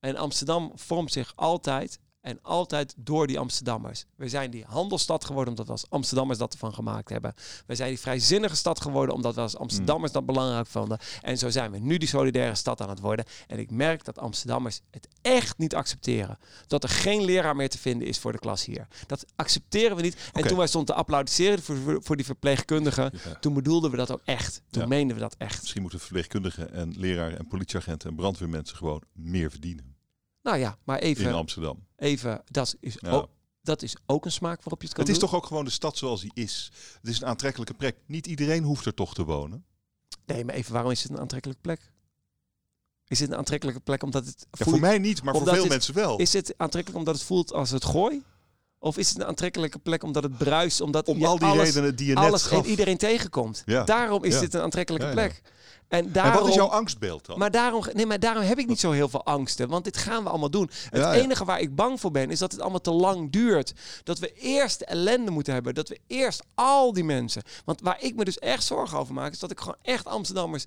[0.00, 4.04] En Amsterdam vormt zich altijd en altijd door die Amsterdammers.
[4.16, 7.34] We zijn die handelsstad geworden omdat we als Amsterdammers dat ervan gemaakt hebben.
[7.66, 10.98] We zijn die vrijzinnige stad geworden omdat we als Amsterdammers dat belangrijk vonden.
[11.22, 13.24] En zo zijn we nu die solidaire stad aan het worden.
[13.46, 16.38] En ik merk dat Amsterdammers het echt niet accepteren.
[16.66, 18.86] Dat er geen leraar meer te vinden is voor de klas hier.
[19.06, 20.30] Dat accepteren we niet.
[20.32, 23.34] En toen wij stonden te applaudisseren voor, voor die verpleegkundigen, Ja.
[23.40, 24.62] toen bedoelden we dat ook echt.
[24.70, 24.88] Toen Ja.
[24.88, 25.60] meenden we dat echt.
[25.60, 29.91] Misschien moeten verpleegkundigen en leraren en politieagenten en brandweermensen gewoon meer verdienen
[30.42, 31.86] Nou ja, maar in even, Amsterdam.
[31.96, 33.10] even dat, is Ja.
[33.10, 33.28] ook,
[33.62, 35.28] dat is ook een smaak waarop je het kan Het is doen.
[35.28, 36.70] toch ook gewoon de stad zoals die is.
[37.00, 37.96] Het is een aantrekkelijke plek.
[38.06, 39.64] Niet iedereen hoeft er toch te wonen.
[40.26, 41.92] Nee, maar even, waarom is het een aantrekkelijke plek?
[43.06, 44.46] Is het een aantrekkelijke plek omdat het...
[44.50, 46.18] Ja, voor mij niet, maar voor veel het- mensen wel.
[46.18, 48.22] Is het aantrekkelijk omdat het voelt als het gooi?
[48.82, 50.80] Of is het een aantrekkelijke plek omdat het bruist?
[50.80, 53.62] Omdat Om je al die alles, redenen die je net alles en iedereen tegenkomt.
[53.66, 53.84] Ja.
[53.84, 54.40] Daarom is Ja.
[54.40, 55.42] dit een aantrekkelijke Ja, plek.
[55.88, 56.40] En En daarom...
[56.40, 57.38] wat is jouw angstbeeld dan?
[57.38, 59.68] Maar daarom, nee, maar daarom heb ik niet zo heel veel angsten.
[59.68, 60.70] Want dit gaan we allemaal doen.
[60.90, 63.72] Het enige waar ik bang voor ben, is dat het allemaal te lang duurt.
[64.02, 65.74] Dat we eerst de ellende moeten hebben.
[65.74, 67.42] Dat we eerst al die mensen.
[67.64, 70.64] Want waar ik me dus echt zorgen over maak, is dat ik gewoon echt Amsterdammers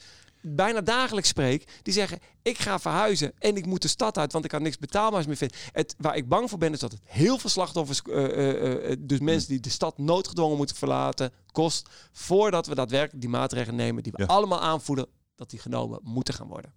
[0.48, 1.80] bijna dagelijks spreek.
[1.82, 4.78] Die zeggen, ik ga verhuizen en ik moet de stad uit, want ik kan niks
[4.78, 5.58] betaalbaars meer vinden.
[5.72, 8.98] Het, waar ik bang voor ben, is dat het heel veel slachtoffers, eh, eh, eh,
[9.00, 11.90] dus mensen die de stad noodgedwongen moeten verlaten, kost.
[12.12, 14.28] Voordat we daadwerkelijk die maatregelen nemen die we Ja.
[14.28, 16.74] allemaal aanvoelen dat die genomen moeten gaan worden.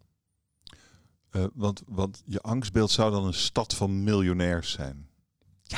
[1.55, 5.08] Want, want je angstbeeld zou dan een stad van miljonairs zijn.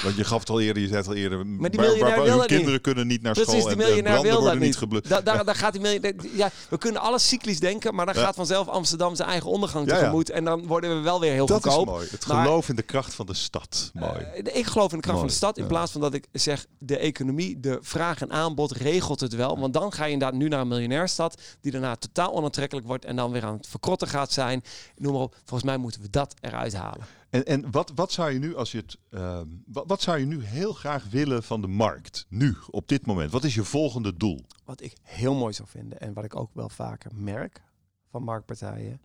[0.03, 1.47] Want je gaf het al eerder, je zei het al eerder.
[1.47, 2.81] Maar die miljonair dat kinderen niet.
[2.81, 5.09] kunnen niet naar Precies, school die en, en miljonair branden wil dat niet geblust.
[5.09, 8.21] Da daar, daar gaat die miljonair, ja, we kunnen alles cyclisch denken, maar dan Ja.
[8.21, 10.31] gaat vanzelf Amsterdam zijn eigen ondergang Ja, tegemoet.
[10.31, 11.87] En dan worden we wel weer heel Dat is goedkoop.
[11.87, 12.09] mooi.
[12.11, 13.91] Het maar- geloof in de kracht van de stad.
[13.95, 14.13] Mooi.
[14.21, 15.59] Eh, ik geloof in de kracht van de stad.
[15.59, 19.59] In plaats van dat ik zeg, de economie, de vraag en aanbod regelt het wel.
[19.59, 21.41] Want dan ga je inderdaad nu naar een miljonairstad.
[21.61, 23.05] Die daarna totaal onaantrekkelijk wordt.
[23.05, 24.65] En dan weer aan het verkrotten gaat zijn.
[24.97, 25.35] Noem maar op.
[25.45, 27.07] Volgens mij moeten we dat eruit halen.
[27.31, 28.99] En, en wat, wat zou je nu als je het.
[29.11, 32.27] ehm, wat, wat zou je nu heel graag willen van de markt?
[32.29, 33.31] Nu, op dit moment.
[33.31, 34.47] Wat is je volgende doel?
[34.65, 36.01] Wat ik heel mooi zou vinden.
[36.01, 37.63] En wat ik ook wel vaker merk
[38.11, 39.01] van marktpartijen.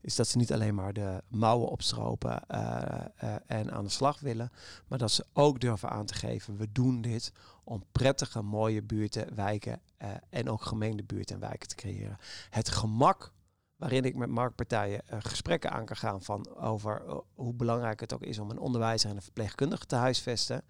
[0.00, 4.20] Is dat ze niet alleen maar de mouwen opstropen eh, eh, en aan de slag
[4.20, 4.50] willen.
[4.86, 6.56] Maar dat ze ook durven aan te geven.
[6.56, 7.32] We doen dit
[7.64, 12.18] om prettige, mooie buurten, wijken eh, en ook gemeende buurten en wijken te creëren.
[12.50, 13.32] Het gemak
[13.80, 18.14] waarin ik met marktpartijen eh, gesprekken aan kan gaan van over eh, hoe belangrijk het
[18.14, 20.62] ook is om een onderwijzer en een verpleegkundige te huisvesten,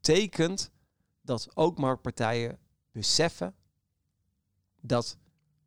[0.00, 0.70] tekent
[1.20, 2.58] dat ook marktpartijen
[2.92, 3.54] beseffen
[4.80, 5.16] dat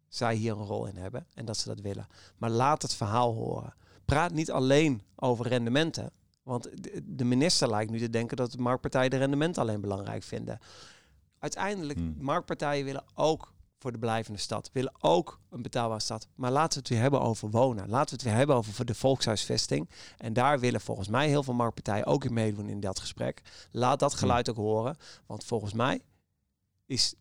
[0.08, 2.08] zij hier een rol in hebben en dat ze dat willen.
[2.38, 3.74] Maar laat het verhaal horen.
[4.06, 6.12] Praat niet alleen over rendementen.
[6.44, 10.24] Want de- de minister lijkt nu te denken dat de marktpartijen de rendementen alleen belangrijk
[10.24, 10.60] vinden.
[11.40, 12.16] Uiteindelijk, Hmm.
[12.20, 16.28] marktpartijen willen ook voor de blijvende stad, willen ook een betaalbare stad.
[16.36, 17.90] Maar laten we het weer hebben over wonen.
[17.90, 19.90] Laten we het weer hebben over de volkshuisvesting.
[20.18, 23.42] En daar willen volgens mij heel veel marktpartijen ook in meedoen in dat gesprek.
[23.72, 24.98] Laat dat geluid ook horen.
[25.26, 26.02] Want volgens mij
[26.86, 27.14] is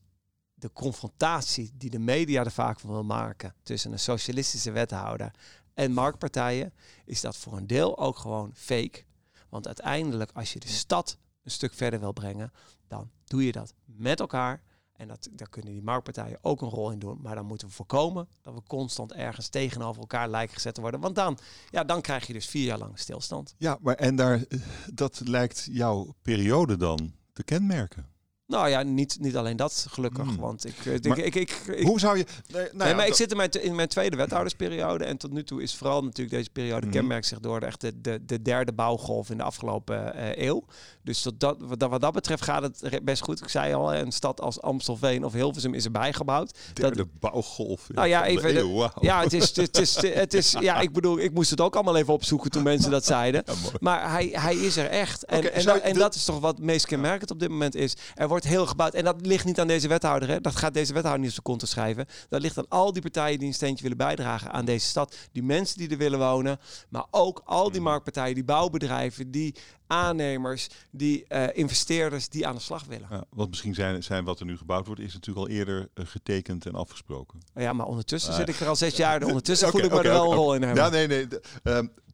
[0.54, 5.30] de confrontatie die de media er vaak van wil maken tussen een socialistische wethouder
[5.74, 6.72] en marktpartijen,
[7.04, 9.04] is dat voor een deel ook gewoon fake.
[9.48, 12.52] Want uiteindelijk, als je de stad een stuk verder wil brengen,
[12.88, 14.62] dan doe je dat met elkaar.
[14.98, 17.18] En dat, daar kunnen die marktpartijen ook een rol in doen.
[17.22, 21.00] Maar dan moeten we voorkomen dat we constant ergens tegenover elkaar lijken gezet worden.
[21.00, 21.38] Want dan,
[21.70, 23.54] ja, dan krijg je dus vier jaar lang stilstand.
[23.58, 24.60] Ja, maar en daar, eh,
[24.94, 28.06] dat lijkt jouw periode dan te kenmerken.
[28.48, 30.24] Nou ja, niet, niet alleen dat, gelukkig.
[30.26, 30.36] Hmm.
[30.36, 32.24] Want ik, eh, ik, Maar ik, ik, ik, Hoe zou je.
[32.52, 35.04] Nee, nou nee, ja, maar ik zit in mijn, in mijn tweede wethoudersperiode.
[35.04, 36.94] En tot nu toe is vooral natuurlijk deze periode Mhm.
[36.94, 40.64] kenmerkt zich door de, echt de, de, de derde bouwgolf in de afgelopen eh, eeuw.
[41.02, 43.40] Dus tot dat, wat, dat- wat dat betreft gaat het best goed.
[43.40, 46.58] Ik zei al, een stad als Amstelveen of Hilversum is erbij gebouwd.
[46.74, 47.88] derde bouwgolf.
[47.88, 48.88] Nou ja, even de- eeuw.
[49.00, 51.96] Ja, het is, het is, het is, ja, ik bedoel, ik moest het ook allemaal
[51.96, 53.42] even opzoeken toen mensen dat zeiden.
[53.46, 53.54] Ja.
[53.80, 55.24] Maar hij, hij is er echt.
[55.24, 57.96] En, en, en dat is toch wat meest kenmerkend op dit moment is.
[58.14, 58.94] Er wordt wordt heel gebouwd.
[58.94, 60.28] En dat ligt niet aan deze wethouder.
[60.28, 60.40] Hè.
[60.40, 62.06] Dat gaat deze wethouder niet op zijn kont te schrijven.
[62.28, 65.16] Dat ligt aan al die partijen die een steentje willen bijdragen aan deze stad.
[65.32, 66.58] Die mensen die er willen wonen.
[66.88, 69.54] Maar ook al die marktpartijen, die bouwbedrijven, die
[69.86, 73.06] aannemers, die uh, investeerders die aan de slag willen.
[73.10, 76.06] Ja, want misschien zijn, zijn wat er nu gebouwd wordt, is natuurlijk al eerder uh,
[76.06, 77.40] getekend en afgesproken.
[77.54, 79.22] Ja, maar ondertussen zit ik er al zes jaar.
[79.26, 80.84] Ondertussen voel ik me er wel een rol in hebben.
[80.84, 81.26] Ja, nee, nee.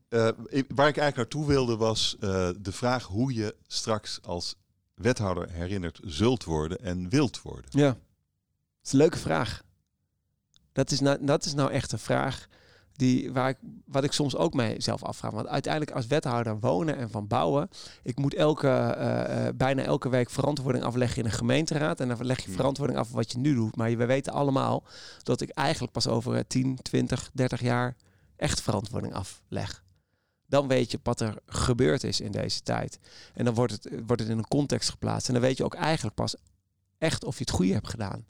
[0.09, 4.55] Uh, waar ik eigenlijk naartoe wilde was de vraag hoe je straks als
[4.95, 7.70] wethouder herinnerd zult worden en wilt worden.
[7.70, 7.97] Ja, dat
[8.82, 9.62] is een leuke vraag.
[10.72, 12.49] Dat is nou, dat is nou echt een vraag
[12.97, 15.32] die, waar ik, wat ik soms ook mijzelf afvraag.
[15.32, 17.68] Want uiteindelijk als wethouder wonen en van bouwen,
[18.03, 22.01] ik moet elke, uh, bijna elke week verantwoording afleggen in een gemeenteraad.
[22.01, 22.55] En dan leg je hmm.
[22.55, 23.76] verantwoording af wat je nu doet.
[23.76, 24.84] Maar we weten allemaal
[25.22, 27.97] dat ik eigenlijk pas over 10, 20, 30 jaar
[28.36, 29.84] echt verantwoording afleg.
[30.47, 32.99] Dan weet je wat er gebeurd is in deze tijd.
[33.34, 35.28] En dan wordt het, wordt het in een context geplaatst.
[35.28, 36.36] En dan weet je ook eigenlijk pas
[36.99, 38.24] echt of je het goede hebt gedaan.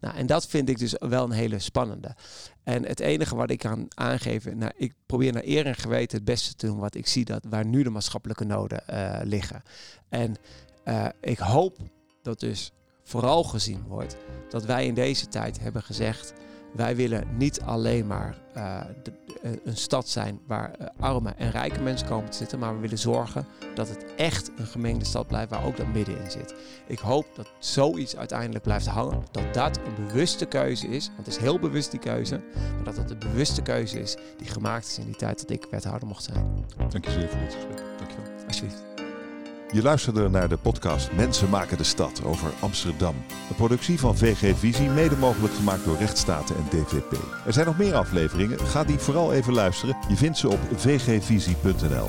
[0.00, 2.16] Nou, en dat vind ik dus wel een hele spannende.
[2.62, 6.26] En het enige wat ik kan aangeven, nou, ik probeer naar eer en geweten het
[6.26, 9.62] beste te doen wat ik zie dat waar nu de maatschappelijke noden uh, liggen.
[10.08, 10.36] En
[10.84, 11.78] uh, ik hoop
[12.22, 12.72] dat dus
[13.02, 14.16] vooral gezien wordt
[14.48, 16.32] dat wij in deze tijd hebben gezegd
[16.72, 19.12] wij willen niet alleen maar uh, de,
[19.42, 22.80] uh, een stad zijn waar uh, arme en rijke mensen komen te zitten, maar we
[22.80, 26.54] willen zorgen dat het echt een gemengde stad blijft waar ook dat midden in zit.
[26.86, 31.26] Ik hoop dat zoiets uiteindelijk blijft hangen, dat dat een bewuste keuze is, want het
[31.26, 32.40] is heel bewust die keuze,
[32.74, 35.66] maar dat het een bewuste keuze is die gemaakt is in die tijd dat ik
[35.70, 36.64] wethouder mocht zijn.
[36.88, 37.82] Dank je zeer voor dit gesprek.
[37.98, 38.46] Dank je wel.
[38.46, 38.97] Alsjeblieft.
[39.72, 43.14] Je luisterde naar de podcast Mensen maken de stad over Amsterdam.
[43.48, 47.12] Een productie van VG Visie, mede mogelijk gemaakt door Rechtsstaten en DVP.
[47.46, 49.96] Er zijn nog meer afleveringen, ga die vooral even luisteren.
[50.08, 52.08] Je vindt ze op vgvisie.nl.